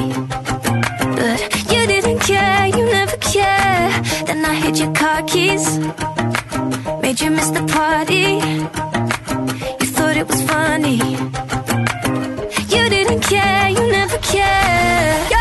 [1.18, 1.40] But
[1.72, 3.90] you didn't care, you never care.
[4.26, 5.66] Then I hid your car keys.
[7.02, 8.38] Made you miss the party.
[9.80, 10.98] You thought it was funny.
[12.74, 15.36] You didn't care, you never care.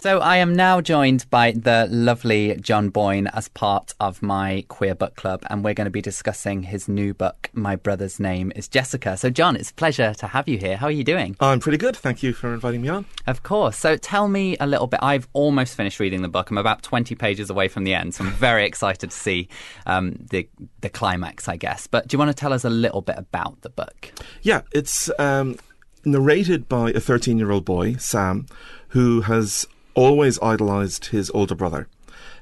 [0.00, 4.94] So I am now joined by the lovely John Boyne as part of my queer
[4.94, 7.50] book club, and we're going to be discussing his new book.
[7.52, 9.18] My brother's name is Jessica.
[9.18, 10.78] So John, it's a pleasure to have you here.
[10.78, 11.36] How are you doing?
[11.38, 11.94] I'm pretty good.
[11.98, 13.04] Thank you for inviting me on.
[13.26, 13.76] Of course.
[13.76, 15.00] So tell me a little bit.
[15.02, 16.48] I've almost finished reading the book.
[16.48, 19.50] I'm about 20 pages away from the end, so I'm very excited to see
[19.84, 20.48] um, the
[20.80, 21.86] the climax, I guess.
[21.86, 24.12] But do you want to tell us a little bit about the book?
[24.40, 25.56] Yeah, it's um,
[26.06, 28.46] narrated by a 13 year old boy, Sam,
[28.88, 31.88] who has always idolized his older brother,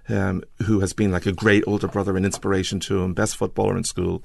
[0.08, 3.76] um, who has been like a great older brother and inspiration to him, best footballer
[3.76, 4.22] in school.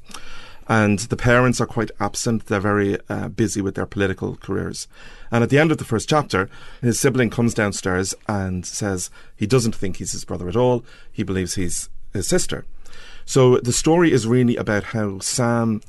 [0.68, 2.46] And the parents are quite absent.
[2.46, 4.88] They're very uh, busy with their political careers.
[5.30, 6.50] And at the end of the first chapter,
[6.82, 10.86] his sibling comes downstairs and says he doesn't think he's his brother at all.
[11.12, 12.66] He believes he's his sister.
[13.26, 15.82] So the story is really about how Sam,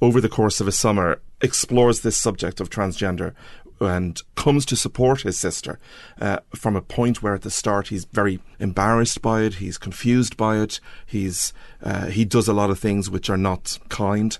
[0.00, 3.34] over the course of a summer, explores this subject of transgender
[3.80, 5.78] and comes to support his sister
[6.20, 10.36] uh, from a point where at the start he's very embarrassed by it, he's confused
[10.36, 14.36] by it, he's uh, he does a lot of things which are not kind.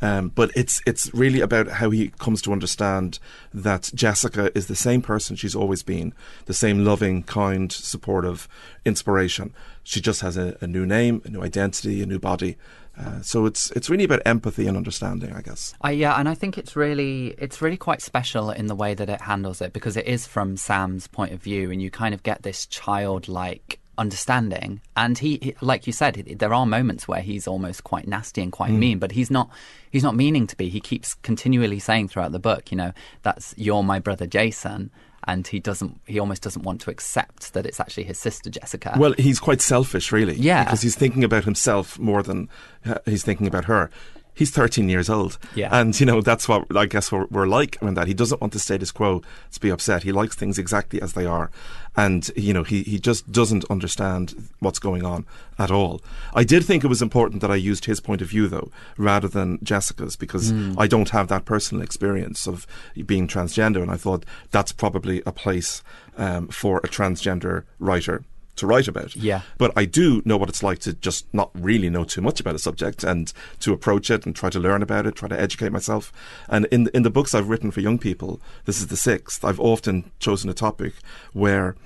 [0.00, 3.18] Um, but it's it's really about how he comes to understand
[3.52, 6.14] that Jessica is the same person she's always been,
[6.46, 8.48] the same loving, kind, supportive
[8.84, 9.52] inspiration.
[9.84, 12.56] She just has a, a new name, a new identity, a new body.
[12.98, 15.72] Uh, so it's it's really about empathy and understanding, I guess.
[15.84, 19.08] Uh, yeah, and I think it's really it's really quite special in the way that
[19.08, 22.22] it handles it because it is from Sam's point of view, and you kind of
[22.22, 24.80] get this childlike understanding.
[24.96, 28.42] And he, he like you said, he- there are moments where he's almost quite nasty
[28.42, 28.78] and quite Mm.
[28.78, 29.50] mean, but he's not
[29.90, 30.68] he's not meaning to be.
[30.68, 34.90] He keeps continually saying throughout the book, you know, that's you're my brother Jason.
[35.24, 36.00] And he doesn't.
[36.06, 38.94] He almost doesn't want to accept that it's actually his sister Jessica.
[38.98, 40.36] Well, he's quite selfish, really.
[40.36, 40.64] Yeah.
[40.64, 42.48] Because he's thinking about himself more than
[42.86, 43.90] uh, he's thinking about her.
[44.38, 45.36] He's 13 years old.
[45.56, 45.68] Yeah.
[45.72, 48.06] And, you know, that's what I guess we're, we're like when that.
[48.06, 49.20] He doesn't want the status quo
[49.50, 50.04] to be upset.
[50.04, 51.50] He likes things exactly as they are.
[51.96, 55.26] And, you know, he, he just doesn't understand what's going on
[55.58, 56.00] at all.
[56.32, 59.26] I did think it was important that I used his point of view, though, rather
[59.26, 60.76] than Jessica's, because Mm.
[60.78, 62.66] I don't have that personal experience of
[63.06, 63.82] being transgender.
[63.82, 65.82] And I thought that's probably a place
[66.16, 68.22] um, for a transgender writer
[68.58, 69.16] to write about.
[69.16, 69.42] Yeah.
[69.56, 72.54] But I do know what it's like to just not really know too much about
[72.54, 75.72] a subject and to approach it and try to learn about it, try to educate
[75.72, 76.12] myself.
[76.48, 79.44] And in in the books I've written for young people, this is the sixth.
[79.44, 80.94] I've often chosen a topic
[81.32, 81.76] where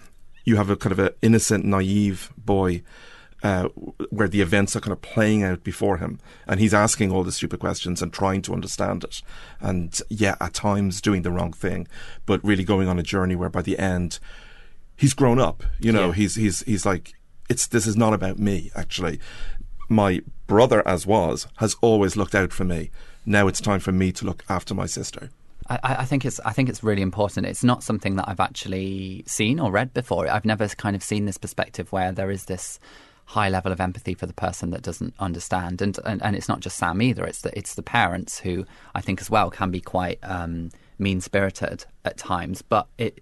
[0.44, 2.82] you have a kind of an innocent, naive boy.
[3.44, 3.64] Uh,
[4.10, 7.32] where the events are kind of playing out before him, and he's asking all the
[7.32, 9.20] stupid questions and trying to understand it,
[9.60, 11.88] and yeah, at times doing the wrong thing,
[12.24, 14.20] but really going on a journey where by the end,
[14.96, 15.62] he's grown up.
[15.78, 16.14] You know, Yeah.
[16.14, 17.14] he's he's he's like
[17.48, 19.20] it's this is not about me actually.
[19.88, 22.90] My brother as was has always looked out for me.
[23.26, 25.30] Now it's time for me to look after my sister.
[25.68, 27.46] I, I think it's I think it's really important.
[27.46, 30.28] It's not something that I've actually seen or read before.
[30.28, 32.80] I've never kind of seen this perspective where there is this
[33.26, 36.60] high level of empathy for the person that doesn't understand, and and, and it's not
[36.60, 37.24] just Sam either.
[37.24, 41.20] It's the it's the parents who I think as well can be quite um, mean
[41.20, 43.20] spirited at times, but it.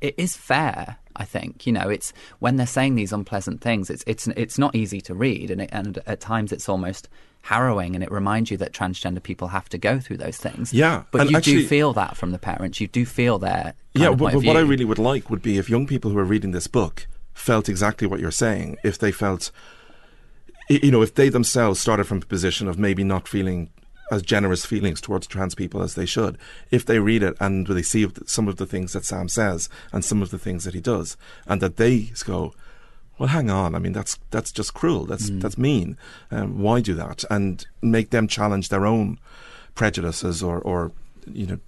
[0.00, 0.96] It is fair.
[1.16, 3.90] I think you know it's when they're saying these unpleasant things.
[3.90, 7.08] It's it's it's not easy to read, and it, and at times it's almost
[7.42, 10.72] harrowing, and it reminds you that transgender people have to go through those things.
[10.72, 12.80] Yeah, but you actually- do feel that from the parents.
[12.80, 15.58] You do feel their kind yeah, but, but what I really would like would be
[15.58, 18.76] if young people who are reading this book felt exactly what you're saying.
[18.84, 19.50] If they felt,
[20.68, 23.70] you know, if they themselves started from a position of maybe not feeling
[24.10, 26.38] as generous feelings towards trans people as they should,
[26.70, 30.04] if they read it and they see some of the things that Sam says and
[30.04, 31.16] some of the things that he does,
[31.46, 32.54] and that they go,
[33.18, 33.74] well, hang on.
[33.74, 35.04] I mean, that's that's just cruel.
[35.04, 35.40] That's Mm.
[35.40, 35.96] that's mean.
[36.30, 37.24] Um, why do that?
[37.28, 39.18] And make them challenge their own
[39.74, 40.92] prejudices or, or
[41.26, 41.58] you know,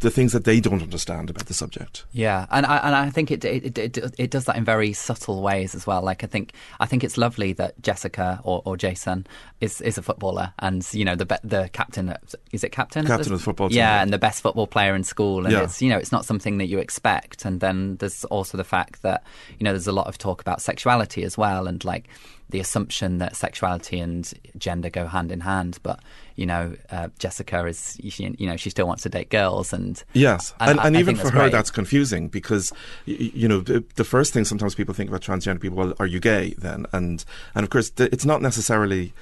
[0.00, 2.04] the things that they don't understand about the subject.
[2.12, 5.42] Yeah, and I and I think it it, it it does that in very subtle
[5.42, 6.02] ways as well.
[6.02, 9.26] Like I think I think it's lovely that Jessica or, or Jason
[9.60, 12.14] is is a footballer, and you know the be- the captain
[12.52, 14.02] is it captain Captain of the football team, Yeah, yeah.
[14.02, 15.62] and the best football player in school, and Yeah.
[15.64, 17.44] it's you know it's not something that you expect.
[17.44, 19.22] And then there's also the fact that
[19.58, 22.08] you know there's a lot of talk about sexuality as well, and like
[22.48, 25.98] the assumption that sexuality and gender go hand in hand, but
[26.36, 30.02] you know uh, Jessica is she, you know she still wants to date girls, and
[30.12, 31.52] Yes, and, I- and I even for her, great.
[31.52, 32.72] that's confusing because
[33.04, 35.76] you know the, the first thing sometimes people think about transgender people.
[35.76, 36.86] Well, are you gay then?
[36.92, 39.12] And and of course, it's not necessarily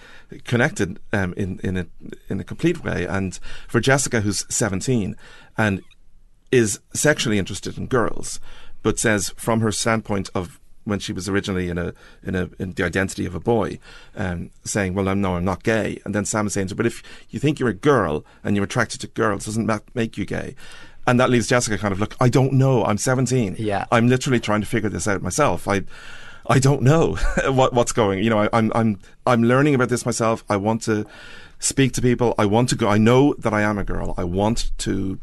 [0.45, 1.87] connected um, in in a
[2.29, 3.07] in a complete way.
[3.07, 5.17] And for Jessica, who's seventeen
[5.57, 5.81] and
[6.53, 8.39] is sexually interested in girls,
[8.83, 11.93] but says from her standpoint of when she was originally in a
[12.23, 13.79] in a in the identity of a boy,
[14.17, 17.03] um, saying, "Well, I'm no, I'm not gay," and then Sam is saying, "But if
[17.31, 20.55] you think you're a girl and you're attracted to girls, doesn't that make you gay?"
[21.07, 22.17] And that leaves Jessica kind of look.
[22.21, 22.83] I don't know.
[22.85, 23.57] I'm 17.
[23.59, 23.85] Yeah.
[23.93, 25.69] I'm literally trying to figure this out myself.
[25.69, 25.83] I.
[26.47, 27.15] I don't know
[27.47, 28.23] what what's going.
[28.23, 30.45] You know, I, I'm I'm I'm learning about this myself.
[30.51, 31.07] I want to
[31.59, 32.35] speak to people.
[32.37, 32.87] I want to go.
[32.87, 34.13] I know that I am a girl.
[34.19, 35.19] I want to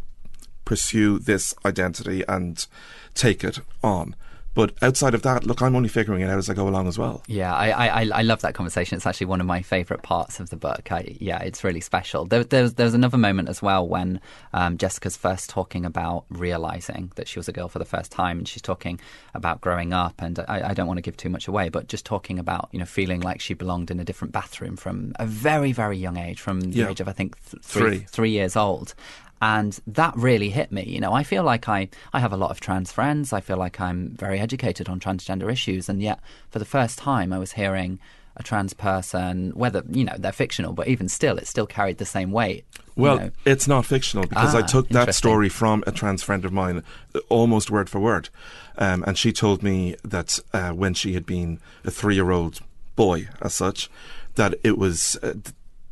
[0.65, 2.65] pursue this identity and
[3.13, 4.15] take it on.
[4.53, 6.97] But outside of that, look, I'm only figuring it out as I go along as
[6.97, 7.23] well.
[7.27, 8.97] Yeah, I, I, I- love that conversation.
[8.97, 10.91] It's actually one of my favourite parts of the book.
[10.91, 12.25] I, yeah, it's really special.
[12.25, 14.19] There, there's, there's another moment as well when
[14.53, 18.39] um, Jessica's first talking about realising that she was a girl for the first time,
[18.39, 18.99] and she's talking
[19.33, 20.15] about growing up.
[20.21, 22.79] And I, I don't want to give too much away, but just talking about you
[22.79, 26.41] know feeling like she belonged in a different bathroom from a very very young age,
[26.41, 26.89] from the Yeah.
[26.89, 28.05] age of I think th- three, Three.
[28.09, 28.93] three years old.
[29.41, 30.83] And that really hit me.
[30.83, 33.33] You know, I feel like I, I have a lot of trans friends.
[33.33, 35.89] I feel like I'm very educated on transgender issues.
[35.89, 37.99] And yet, for the first time, I was hearing
[38.37, 42.05] a trans person, whether, you know, they're fictional, but even still, it still carried the
[42.05, 42.63] same weight.
[42.95, 43.31] you Well, know.
[43.45, 46.83] it's not fictional because I Ah, took that story from a trans friend of mine,
[47.27, 48.29] almost word for word.
[48.77, 52.61] Um, and she told me that uh, when she had been a three year old
[52.95, 53.89] boy, as such,
[54.35, 55.33] that it was uh,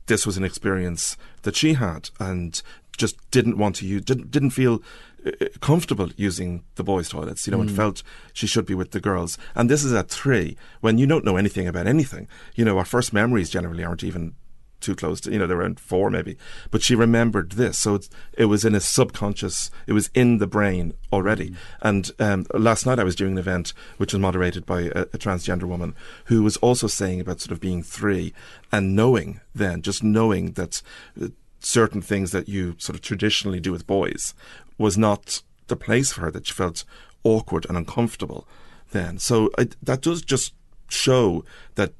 [0.05, 2.61] this was an experience that she had and
[2.99, 4.81] just didn't want to use, didn't, didn't feel
[5.25, 5.31] uh,
[5.61, 7.75] comfortable using the boys' toilets, you know, and Mm.
[7.75, 9.37] felt she should be with the girls.
[9.55, 12.27] And this is at three, when you don't know anything about anything.
[12.55, 14.35] You know, our first memories generally aren't even
[14.79, 16.37] too close to, you know, they're around four maybe.
[16.71, 17.77] But she remembered this.
[17.77, 21.53] So it's, it was in a subconscious, it was in the brain already.
[21.81, 25.17] And um, last night I was doing an event which was moderated by a, a
[25.17, 28.33] transgender woman who was also saying about sort of being three
[28.71, 30.81] and knowing then, just knowing that
[31.21, 31.27] uh,
[31.59, 34.33] certain things that you sort of traditionally do with boys
[34.77, 36.83] was not the place for her, that she felt
[37.23, 38.47] awkward and uncomfortable
[38.91, 39.19] then.
[39.19, 40.53] So I, that does just
[40.89, 41.43] show
[41.75, 41.93] that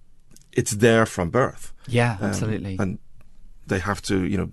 [0.53, 1.74] it's there from birth.
[1.88, 2.78] Yeah, Um, absolutely.
[2.80, 2.99] and
[3.68, 4.51] they have to, you know,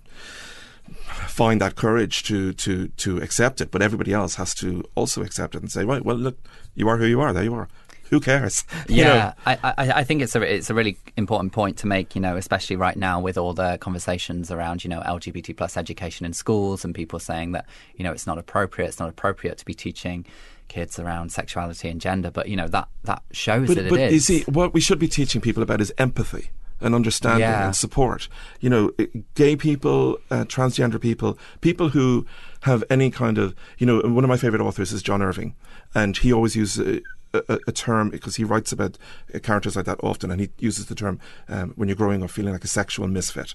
[1.28, 3.70] find that courage to to to accept it.
[3.70, 6.38] But everybody else has to also accept it and say, right, well, look,
[6.74, 7.32] you are who you are.
[7.32, 7.68] There you are.
[8.10, 8.64] Who cares?
[8.88, 9.14] You know?
[9.14, 12.14] Yeah, I, I, I think it's a it's a really important point to make.
[12.14, 16.24] You know, especially right now with all the conversations around you know LGBT plus education
[16.24, 18.88] in schools and people saying that you know it's not appropriate.
[18.88, 20.24] It's not appropriate to be teaching
[20.68, 22.30] kids around sexuality and gender.
[22.30, 24.98] But you know that that shows but, that but it you see, what we should
[24.98, 26.50] be teaching people about is empathy
[26.80, 27.66] and understanding Yeah.
[27.66, 28.28] and support.
[28.60, 28.90] You know,
[29.34, 32.26] gay people, uh, transgender people, people who
[32.60, 35.54] have any kind of, you know, one of my favorite authors is John Irving,
[35.94, 37.00] and he always uses
[37.48, 38.98] a, a, term because he writes about
[39.34, 42.30] uh, characters like that often, and he uses the term um, when you're growing up
[42.30, 43.54] feeling like a sexual misfit,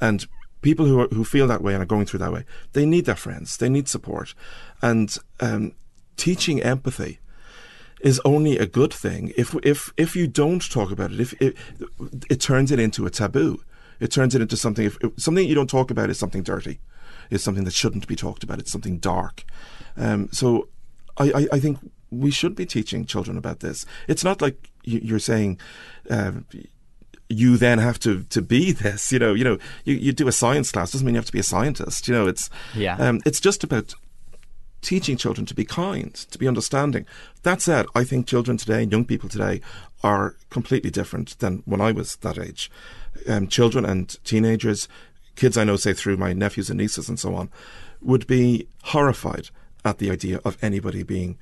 [0.00, 0.26] and.
[0.60, 3.04] People who are, who feel that way and are going through that way, they need
[3.04, 4.34] their friends, they need support,
[4.82, 5.70] and um,
[6.16, 7.20] teaching empathy
[8.00, 11.20] is only a good thing if if if you don't talk about it.
[11.20, 11.56] If it,
[12.30, 13.62] it turns it into a taboo.
[14.00, 16.80] It turns it into something if, if something you don't talk about is something dirty.
[17.30, 18.58] Is something that shouldn't be talked about.
[18.58, 19.44] It's something dark.
[19.96, 20.68] Um, so
[21.18, 21.78] I, I, I think
[22.10, 25.58] we should be teaching children about this it's not like you, you're saying
[26.10, 26.44] um,
[27.28, 30.32] you then have to to be this you know you know you, you do a
[30.32, 32.96] science class doesn't mean you have to be a scientist you know it's Yeah.
[32.96, 33.94] um, it's just about
[34.80, 37.04] teaching children to be kind, to be understanding.
[37.42, 39.60] That said, I think children today, and young people today,
[40.04, 42.70] are completely different than when I was that age.
[43.28, 44.86] Um, children and teenagers,
[45.34, 47.50] kids I know, say through my nephews and nieces and so on,
[48.00, 49.50] would be horrified
[49.84, 51.36] at the idea of anybody being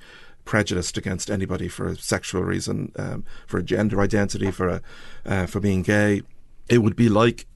[0.47, 4.81] prejudiced against anybody for a sexual reason, um, for a gender identity, for a
[5.27, 6.23] uh, for being gay.
[6.71, 7.47] It would be like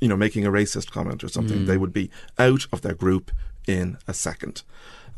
[0.00, 1.66] you know, making a racist comment or something, Mm.
[1.66, 3.30] they would be out of their group
[3.66, 4.62] in a second.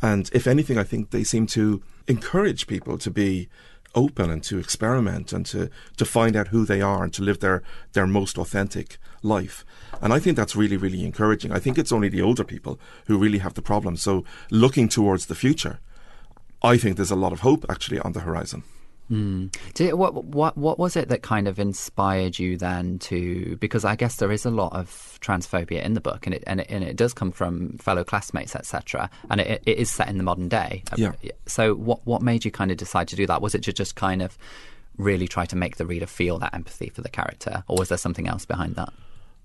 [0.01, 3.49] And if anything, I think they seem to encourage people to be
[3.95, 7.41] open and to experiment and to, to find out who they are and to live
[7.41, 7.63] their,
[7.95, 9.65] their most authentic life.
[10.03, 11.51] And I think that's really, really encouraging.
[11.51, 13.97] I think it's only the older people who really have the problem.
[13.97, 15.81] So looking towards the future,
[16.63, 18.63] I think there's a lot of hope actually on the horizon.
[19.11, 19.55] Mm.
[19.75, 23.57] Did, what what what was it that kind of inspired you then to?
[23.61, 26.61] Because I guess there is a lot of transphobia in the book, and it and
[26.61, 29.09] it, and it does come from fellow classmates, etc.
[29.31, 30.83] And it, it is set in the modern day.
[30.97, 31.13] Yeah.
[31.47, 33.41] So what what made you kind of decide to do that?
[33.41, 34.37] Was it to just kind of
[34.97, 37.99] really try to make the reader feel that empathy for the character, or was there
[37.99, 38.93] something else behind that?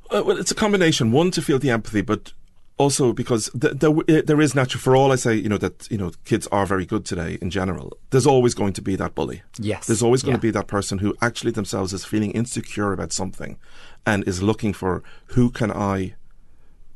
[0.09, 1.12] Uh, well, it's a combination.
[1.12, 2.34] One to feel the empathy, but
[2.82, 4.82] also because th- there, there is natural.
[4.82, 7.49] For all I say, you know that you know kids are very good today in
[7.49, 7.88] general.
[8.11, 9.41] There's always going to be that bully.
[9.71, 9.86] Yes.
[9.88, 10.38] There's always going Yeah.
[10.41, 13.57] to be that person who actually themselves is feeling insecure about something,
[14.05, 15.03] and is looking for
[15.36, 16.15] who can I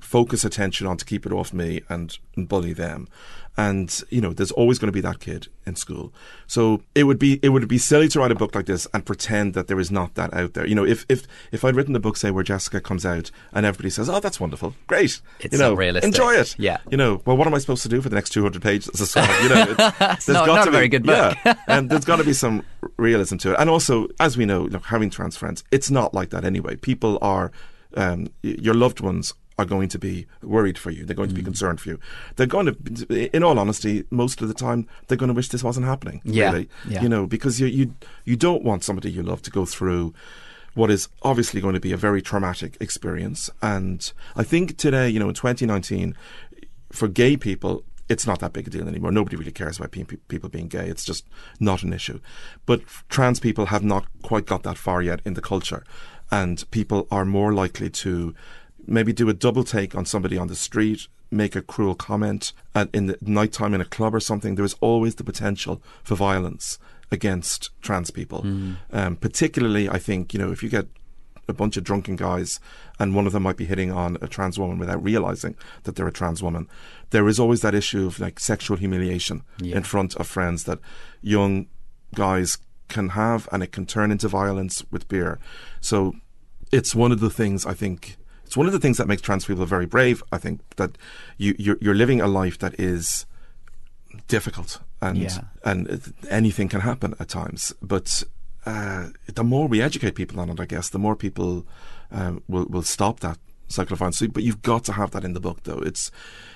[0.06, 3.08] focus attention on to keep it off me and, and bully them.
[3.58, 6.14] And you know, there's always going to be that kid in school.
[6.46, 9.06] So it would be it would be silly to write a book like this and
[9.06, 10.68] pretend that there is not that out there.
[10.68, 13.66] You know, if if if I'd written a book say where Jessica comes out and
[13.66, 16.06] everybody says, "Oh, that's wonderful, great," It's you know, realistic.
[16.14, 16.54] enjoy it.
[16.60, 16.80] Yeah.
[16.92, 19.16] You know, well, what am I supposed to do for the next 200 pages as
[19.16, 19.44] well?
[19.44, 21.38] You know, It's there's not- got not to a very be, good book.
[21.46, 22.62] Yeah, and there's got to be some
[22.98, 23.56] realism to it.
[23.58, 26.76] And also, as we know, look, having trans friends, it's not like that anyway.
[26.76, 27.54] People are,
[27.96, 31.06] um, your loved ones are going to be worried for you.
[31.06, 31.46] They're going to be Mm.
[31.46, 32.00] concerned for you.
[32.36, 35.64] They're going to, in all honesty, most of the time, they're going to wish this
[35.64, 36.22] wasn't happening.
[36.26, 36.70] Yeah, Really.
[36.90, 37.02] yeah.
[37.02, 37.94] You know, because you, you,
[38.26, 40.14] you don't want somebody you love to go through
[40.74, 43.50] what is obviously going to be a very traumatic experience.
[43.62, 46.16] And I think today, you know, in 2019,
[46.92, 49.12] for gay people, it's not that big a deal anymore.
[49.14, 50.88] Nobody really cares about pe- pe- people being gay.
[50.90, 51.26] It's just
[51.62, 52.20] not an issue.
[52.66, 55.84] But trans people have not quite got that far yet in the culture.
[56.30, 58.36] And people are more likely to
[58.88, 62.90] maybe do a double take on somebody on the street, make a cruel comment at,
[62.94, 64.56] in the nighttime in a club or something.
[64.56, 66.78] There's always the potential for violence
[67.12, 68.42] against trans people.
[68.44, 68.78] Mm.
[68.92, 70.88] Um, particularly, I think, you know, if you get
[71.48, 72.60] a bunch of drunken guys
[73.00, 76.08] and one of them might be hitting on a trans woman without realizing that they're
[76.08, 76.68] a trans woman,
[77.12, 79.78] there is always that issue of like sexual humiliation Yeah.
[79.78, 80.80] in front of friends that
[81.22, 81.68] young
[82.16, 82.58] guys
[82.88, 85.38] can have and it can turn into violence with beer.
[85.82, 86.14] So
[86.72, 89.46] it's one of the things I think it's one of the things that makes trans
[89.46, 90.24] people very brave.
[90.32, 90.98] I think that
[91.38, 93.26] you you're, you're living a life that is
[94.28, 95.40] difficult and Yeah.
[95.64, 97.74] and anything can happen at times.
[97.82, 98.24] But
[98.66, 101.66] uh, the more we educate people on it, I guess, the more people
[102.12, 103.38] um, will will stop that
[103.68, 104.22] cycle of violence.
[104.28, 105.80] But you've got to have that in the book, though.
[105.80, 106.12] It's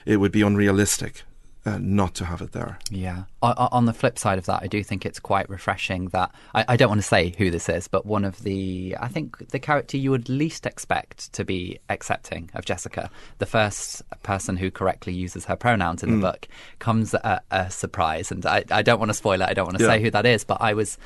[0.06, 1.24] it would be unrealistic
[1.66, 2.80] uh, not to have it there.
[2.89, 3.24] Yeah.
[3.41, 6.66] O- on the flip side of that, I do think it's quite refreshing that I,
[6.70, 9.60] I don't want to say who this is, but one of the I think the
[9.60, 15.14] character you would least expect to be accepting of Jessica, the first person who correctly
[15.14, 16.16] uses her pronouns in Mm.
[16.22, 16.47] the book,
[16.80, 19.49] comes at a surprise, and I, I don't want to spoil it.
[19.49, 19.91] I don't want to Yeah.
[19.91, 20.97] say who that is, but I was.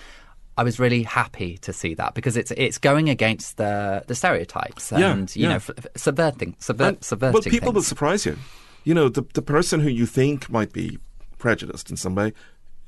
[0.56, 4.92] I was really happy to see that because it's it's going against the the stereotypes
[4.92, 5.54] Yeah, and you yeah.
[5.54, 5.60] know
[5.96, 8.38] subverting subver- And- subverting well, people will surprise you.
[8.84, 10.98] You know, the the person who you think might be
[11.38, 12.34] prejudiced in some way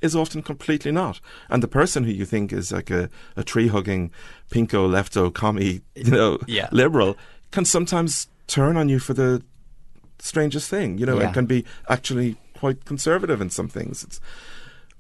[0.02, 1.20] is often completely not,
[1.50, 4.12] and the person who you think is like a, a tree hugging,
[4.52, 6.68] pinko lefto commie, you know, Yeah.
[6.72, 7.16] liberal,
[7.52, 9.42] can sometimes turn on you for the
[10.20, 10.98] strangest thing.
[10.98, 11.26] You know, Yeah.
[11.26, 14.04] and can be actually quite conservative in some things.
[14.04, 14.20] It's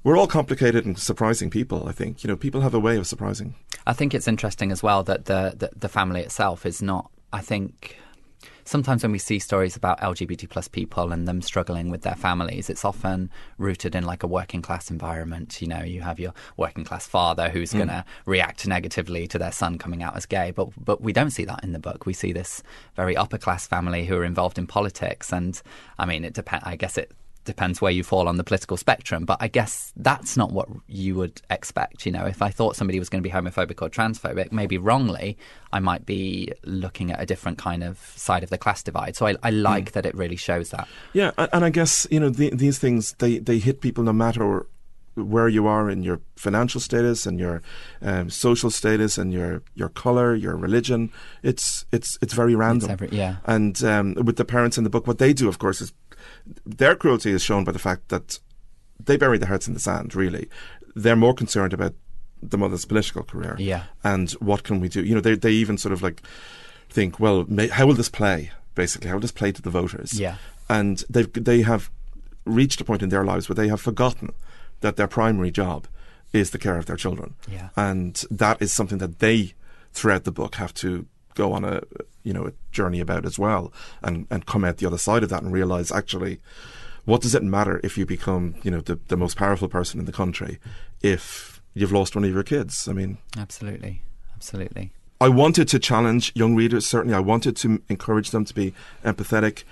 [0.03, 1.89] we're all complicated and surprising people.
[1.89, 3.55] I think you know people have a way of surprising.
[3.87, 7.11] I think it's interesting as well that the, the the family itself is not.
[7.33, 7.97] I think
[8.65, 12.69] sometimes when we see stories about LGBT plus people and them struggling with their families,
[12.69, 15.61] it's often rooted in like a working class environment.
[15.61, 17.77] You know, you have your working class father who's Mm.
[17.77, 21.31] going to react negatively to their son coming out as gay, but but we don't
[21.31, 22.05] see that in the book.
[22.05, 22.61] We see this
[22.95, 25.61] very upper class family who are involved in politics, and
[25.97, 26.65] I mean, it depends.
[26.65, 27.11] I guess it
[27.45, 29.25] depends where you fall on the political spectrum.
[29.25, 32.05] But I guess that's not what you would expect.
[32.05, 35.37] You know, if I thought somebody was going to be homophobic or transphobic, maybe wrongly,
[35.71, 39.15] I might be looking at a different kind of side of the class divide.
[39.15, 40.87] So I, I like that it really shows that.
[41.13, 44.65] Yeah, and, I guess you know the, these things they, they hit people no matter
[45.15, 47.61] where you are in your financial status and your
[48.01, 51.11] um, social status and your your color, your religion.
[51.41, 52.91] It's it's it's very random.
[52.91, 53.37] every- yeah.
[53.45, 55.93] And um, with the parents in the book, what they do, of course, is
[56.65, 58.39] their cruelty is shown by the fact that
[59.03, 60.15] they bury their heads in the sand.
[60.15, 60.49] Really,
[60.95, 61.93] they're more concerned about
[62.41, 63.55] the mother's political career.
[63.59, 63.83] Yeah.
[64.03, 65.03] And what can we do?
[65.03, 66.21] You know, they they even sort of like
[66.89, 68.51] think, well, may, how will this play?
[68.75, 70.19] Basically, how will this play to the voters?
[70.19, 70.35] Yeah.
[70.69, 71.89] And they they have
[72.45, 74.31] reached a point in their lives where they have forgotten
[74.81, 75.87] that their primary job
[76.33, 77.35] is the care of their children.
[77.49, 77.69] Yeah.
[77.75, 79.53] And that is something that they,
[79.93, 81.81] throughout the book, have to go on a
[82.25, 83.71] you know a journey about as well,
[84.01, 86.41] and and come out the other side of that and realize actually,
[87.05, 90.05] what does it matter if you become you know the the most powerful person in
[90.05, 90.59] the country
[91.01, 92.87] if you've lost one of your kids?
[92.89, 94.01] I mean, Absolutely.
[94.35, 94.91] Absolutely.
[95.21, 97.15] I wanted to challenge young readers, certainly.
[97.15, 98.73] I wanted to encourage them to be
[99.05, 99.63] empathetic,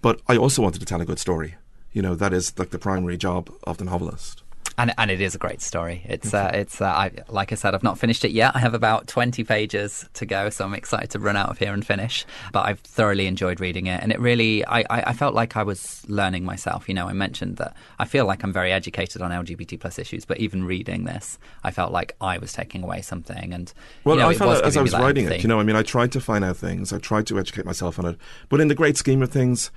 [0.00, 1.56] but I also wanted to tell a good story.
[1.92, 4.43] You know, that is like the primary job of the novelist.
[4.76, 6.02] And and it is a great story.
[6.04, 8.56] It's uh, it's uh, I, like I said, I've not finished it yet.
[8.56, 11.72] I have about twenty pages to go, so I'm excited to run out of here
[11.72, 12.26] and finish.
[12.52, 15.62] But I've thoroughly enjoyed reading it, and it really I, I, I felt like I
[15.62, 16.88] was learning myself.
[16.88, 20.24] You know, I mentioned that I feel like I'm very educated on LGBT plus issues,
[20.24, 23.54] but even reading this, I felt like I was taking away something.
[23.54, 23.72] And
[24.02, 25.38] Well, you know, I felt as I was writing empathy.
[25.38, 27.64] it, you know, I mean, I tried to find out things, I tried to educate
[27.64, 28.18] myself on it,
[28.48, 29.70] but in the great scheme of things,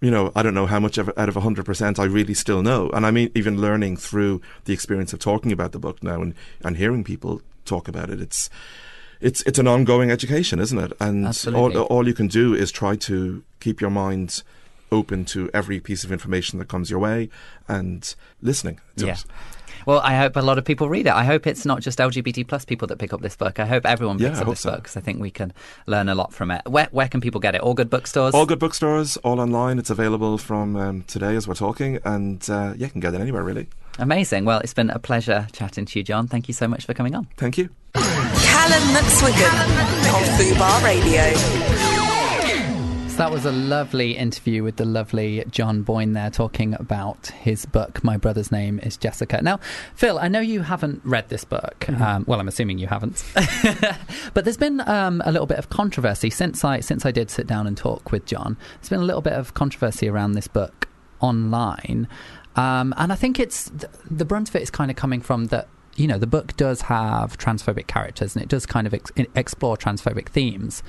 [0.00, 2.88] you know, I don't know how much of, out of 100% I really still know.
[2.90, 6.34] And I mean, even learning through the experience of talking about the book now and,
[6.64, 8.48] and hearing people talk about it, it's,
[9.20, 10.92] it's, it's an ongoing education, isn't it?
[11.00, 11.76] And all, Absolutely.
[11.80, 14.42] all you can do is try to keep your mind
[14.92, 17.28] open to every piece of information that comes your way
[17.66, 19.12] and listening to Yeah.
[19.14, 19.24] it.
[19.88, 21.14] Well, I hope a lot of people read it.
[21.14, 23.58] I hope it's not just LGBT plus people that pick up this book.
[23.58, 24.70] I hope everyone Yeah, picks I up this so.
[24.72, 25.50] book because I think we can
[25.86, 26.60] learn a lot from it.
[26.66, 27.62] Where, where can people get it?
[27.62, 28.34] All good bookstores.
[28.34, 29.78] All good bookstores, all online.
[29.78, 33.20] It's available from um, today as we're talking, and uh, yeah, you can get it
[33.22, 33.66] anywhere really.
[33.98, 34.44] Amazing.
[34.44, 36.26] Well, it's been a pleasure chatting to you, John.
[36.28, 37.26] Thank you so much for coming on.
[37.38, 37.70] Thank you.
[37.94, 42.17] Calum McSwiggan on Fubar Radio.
[43.18, 48.04] That was a lovely interview with the lovely John Boyne there talking about his book,
[48.04, 49.42] My Brother's Name is Jessica.
[49.42, 49.58] Now,
[49.96, 51.80] Phil, I know you haven't read this book.
[51.80, 52.00] Mm-hmm.
[52.00, 53.24] Um, well, I'm assuming you haven't.
[54.34, 57.48] but there's been um, a little bit of controversy since I, since I did sit
[57.48, 58.56] down and talk with John.
[58.76, 60.88] There's been a little bit of controversy around this book
[61.18, 62.06] online.
[62.54, 65.46] Um, and I think it's th- the brunt of it is kind of coming from
[65.46, 65.66] that
[65.98, 69.76] you know the book does have transphobic characters and it does kind of ex- explore
[69.76, 70.82] transphobic themes,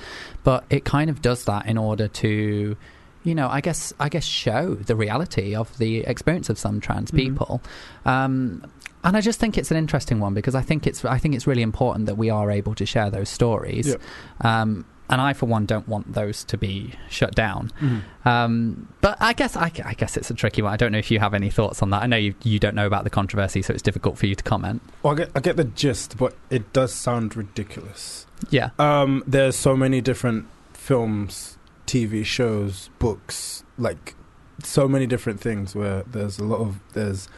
[0.43, 2.77] but it kind of does that in order to
[3.23, 7.11] you know I guess I guess show the reality of the experience of some trans
[7.11, 7.17] Mhm.
[7.17, 7.61] people.
[8.05, 8.63] Um,
[9.03, 11.47] and I just think it's an interesting one because I think it's I think it's
[11.47, 13.87] really important that we are able to share those stories.
[13.87, 14.01] Yep.
[14.41, 17.71] Um, and I, for one, don't want those to be shut down.
[17.81, 18.01] Mhm.
[18.25, 20.73] Um, but I guess I, I guess it's a tricky one.
[20.73, 22.03] I don't know if you have any thoughts on that.
[22.03, 24.43] I know you you don't know about the controversy, so it's difficult for you to
[24.43, 24.81] comment.
[25.03, 28.25] Well, I get, I get the gist, but it does sound ridiculous.
[28.49, 28.69] Yeah.
[28.79, 31.57] Um, there's so many different films,
[31.87, 34.15] TV shows, books, like
[34.63, 37.29] so many different things where there's a lot of there's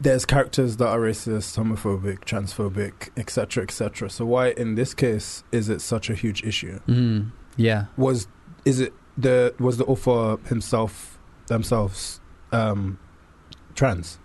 [0.00, 4.10] there's characters that are racist, homophobic, transphobic, etc., etc.
[4.10, 6.80] So why in this case is it such a huge issue?
[6.86, 7.86] Mm, yeah.
[7.96, 8.28] Was
[8.64, 12.20] is it the was the author himself themselves
[12.52, 12.98] um,
[13.74, 14.18] trans?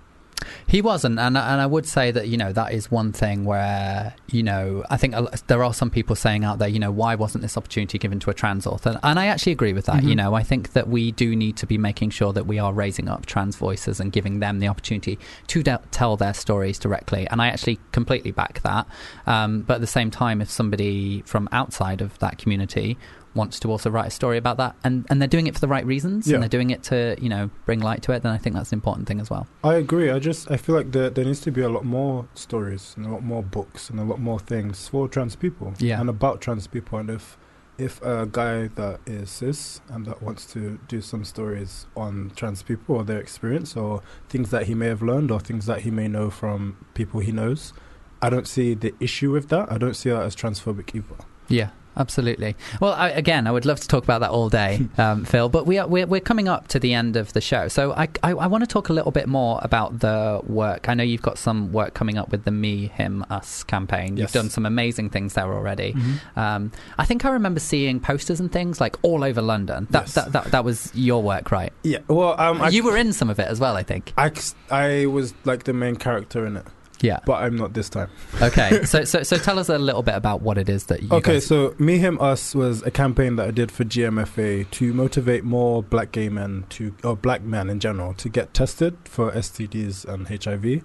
[0.67, 4.13] He wasn't, and and I would say that you know that is one thing where
[4.29, 5.15] you know I think
[5.47, 8.29] there are some people saying out there, you know, why wasn't this opportunity given to
[8.29, 8.99] a trans author?
[9.03, 10.03] And I actually agree with that.
[10.03, 10.17] You Mhm.
[10.17, 13.07] know, I think that we do need to be making sure that we are raising
[13.09, 17.27] up trans voices and giving them the opportunity to de- tell their stories directly.
[17.29, 18.87] And I actually completely back that.
[19.27, 22.97] Um, but at the same time, if somebody from outside of that community
[23.33, 25.67] wants to also write a story about that and, and they're doing it for the
[25.67, 26.35] right reasons Yeah.
[26.35, 28.71] and they're doing it to you know bring light to it then i think that's
[28.71, 30.09] an important thing as well I agree.
[30.09, 33.05] I just I feel like there there needs to be a lot more stories and
[33.05, 35.73] a lot more books and a lot more things for trans people.
[35.79, 35.99] Yeah.
[36.01, 37.37] And about trans people and if
[37.77, 42.61] if a guy that is cis and that wants to do some stories on trans
[42.63, 45.89] people or their experience or things that he may have learned or things that he
[45.91, 47.73] may know from people he knows,
[48.21, 49.71] I don't see the issue with that.
[49.71, 51.15] I don't see that as transphobic either.
[51.47, 51.69] Yeah,
[52.01, 52.55] absolutely.
[52.81, 55.47] Well, I, again, I would love to talk about that all day, um, Phil.
[55.47, 58.09] But we are we're, we're coming up to the end of the show, so I,
[58.23, 60.89] I I want to talk a little bit more about the work.
[60.89, 64.17] I know you've got some work coming up with the Me, Him, Us campaign.
[64.17, 65.93] You've done some amazing things there already.
[65.93, 66.37] Mhm.
[66.37, 69.87] Um, I think I remember seeing posters and things like all over London.
[69.91, 70.15] That Yes.
[70.15, 71.71] that, that, that was your work, right?
[71.83, 71.99] Yeah.
[72.07, 74.13] Well, um, I, you were in some of it as well, I think.
[74.17, 74.31] I,
[74.71, 76.65] I was like the main character in it.
[77.01, 77.19] Yeah.
[77.25, 78.09] But I'm not this time.
[78.41, 81.09] Okay, so so so tell us a little bit about what it is that you.
[81.11, 84.93] Okay, guys- so Me Him Us was a campaign that I did for GMFA to
[84.93, 89.31] motivate more black gay men to or black men in general to get tested for
[89.31, 90.83] STDs and HIV.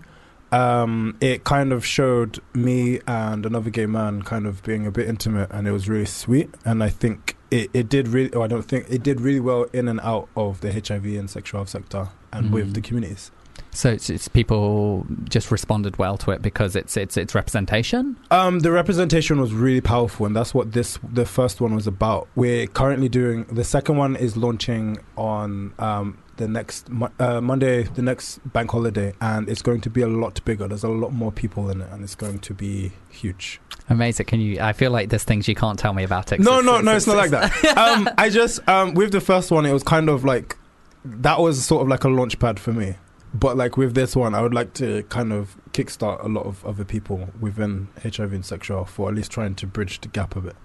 [0.53, 5.09] Um, it kind of showed me and another gay man kind of being a bit
[5.09, 6.51] intimate, and it was really sweet.
[6.65, 8.33] And I think it, it did really.
[8.33, 11.29] Or I don't think it did really well in and out of the HIV and
[11.29, 12.53] sexual health sector and Mhm.
[12.53, 13.31] with the communities.
[13.77, 18.17] So it's, it's people just responded well to it because it's it's it's representation.
[18.31, 22.27] Um, the representation was really powerful, and that's what this the first one was about.
[22.37, 28.01] We're currently doing the second one is launching on um, the next uh, Monday, the
[28.01, 30.67] next bank holiday, and it's going to be a lot bigger.
[30.67, 33.61] There's a lot more people in it, and it's going to be huge.
[33.91, 34.25] Amazing.
[34.25, 34.59] Can you?
[34.59, 36.41] I feel like there's things you can't tell me about it.
[36.41, 37.77] No, no, no, it's not like that.
[37.77, 40.57] um, I just um, with the first one, it was kind of like
[41.05, 42.95] that was sort of like a launch pad for me.
[43.39, 46.65] But like with this one, I would like to kind of kickstart a lot of
[46.65, 50.37] other people within HIV and sexual health for at least trying to bridge the gap
[50.37, 50.57] a bit.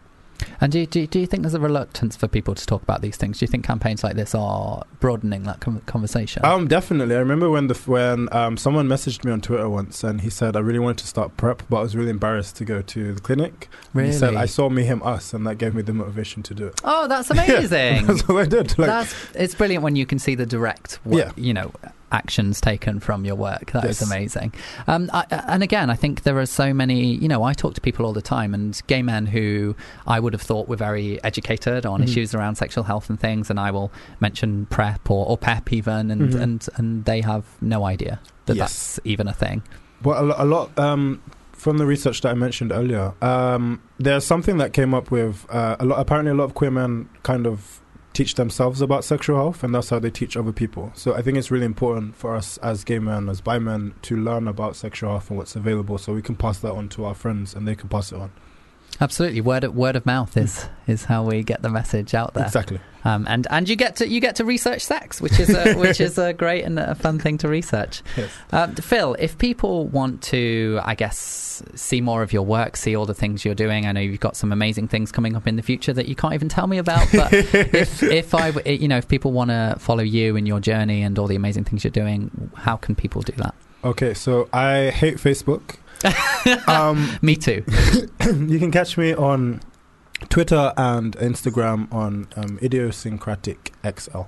[0.59, 2.81] And do you, do, you, do you think there's a reluctance for people to talk
[2.81, 3.37] about these things?
[3.37, 6.43] Do you think campaigns like this are broadening that conversation?
[6.43, 7.15] Um, definitely.
[7.15, 10.55] I remember when the when um, someone messaged me on Twitter once, and he said
[10.55, 13.21] I really wanted to start PrEP, but I was really embarrassed to go to the
[13.21, 13.69] clinic.
[13.93, 14.37] And He said Really?
[14.37, 16.81] I saw me, him, us, and that gave me the motivation to do it.
[16.83, 18.05] oh, that's amazing.
[18.07, 18.79] that's what I did.
[18.79, 21.33] Like, that's it's brilliant when you can see the direct, Yeah.
[21.35, 21.71] you know,
[22.11, 23.71] actions taken from your work.
[23.71, 24.09] That is Yes.
[24.09, 24.53] amazing.
[24.87, 27.15] Um, I, and again, I think there are so many.
[27.15, 29.75] You know, I talk to people all the time, and gay men who
[30.07, 32.05] I would have thought were very educated on Mhm.
[32.05, 36.11] issues around sexual health and things, and I will mention PrEP or, or PEP even,
[36.11, 36.41] and, Mhm.
[36.41, 38.95] and and they have no idea that Yes.
[38.95, 39.61] that's even a thing.
[40.03, 44.57] Well, a, a lot um, from the research that I mentioned earlier, um, there's something
[44.57, 45.99] that came up with uh, a lot.
[45.99, 47.80] Apparently, a lot of queer men kind of
[48.13, 50.91] teach themselves about sexual health, and that's how they teach other people.
[50.95, 54.15] So I think it's really important for us as gay men, as bi men, to
[54.15, 57.15] learn about sexual health and what's available, so we can pass that on to our
[57.15, 58.31] friends, and they can pass it on.
[58.99, 62.45] Absolutely, word of, word of mouth is is how we get the message out there.
[62.45, 62.79] Exactly.
[63.03, 65.99] Um, and and you get to you get to research sex, which is a, which
[65.99, 68.03] is a great and a fun thing to research.
[68.15, 68.29] Yes.
[68.51, 73.07] Um, Phil, if people want to, I guess, see more of your work, see all
[73.07, 75.63] the things you're doing, I know you've got some amazing things coming up in the
[75.63, 77.07] future that you can't even tell me about.
[77.11, 81.01] But if if I, you know, if people want to follow you and your journey
[81.01, 83.55] and all the amazing things you're doing, how can people do that?
[83.83, 85.77] Okay, so I hate Facebook.
[86.67, 87.63] um, Me too.
[88.25, 89.61] you can catch me on
[90.29, 94.23] Twitter and Instagram on um, idiosyncratic XL.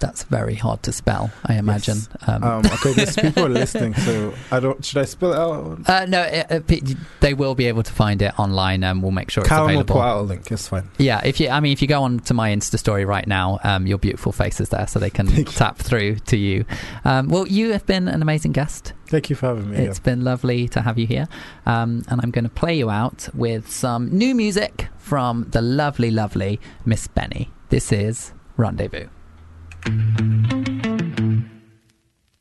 [0.00, 1.96] That's very hard to spell, I imagine.
[1.96, 2.28] Yes.
[2.28, 4.84] Um, Um, okay, there's people are listening, so I don't.
[4.84, 5.88] Should I spell it out?
[5.90, 9.30] uh, no, it, uh, they will be able to find it online, and we'll make
[9.30, 9.94] sure it's Calum will available.
[9.96, 10.52] put out a link.
[10.52, 10.88] It's fine.
[10.98, 13.58] Yeah, if you, I mean, if you go on to my Insta story right now,
[13.64, 16.64] um, your beautiful face is there, so they can tap through to you.
[17.04, 18.92] Um, well, you have been an amazing guest.
[19.08, 19.78] Thank you for having me.
[19.78, 21.26] It's been lovely to have you here,
[21.66, 26.12] um, and I'm going to play you out with some new music from the lovely,
[26.12, 27.50] lovely Miss Benny.
[27.70, 29.08] This is Rendezvous.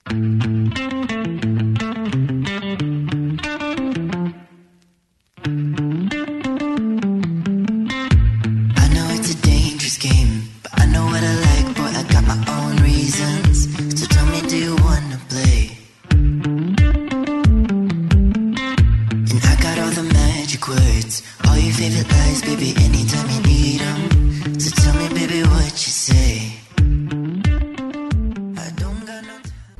[0.09, 1.16] I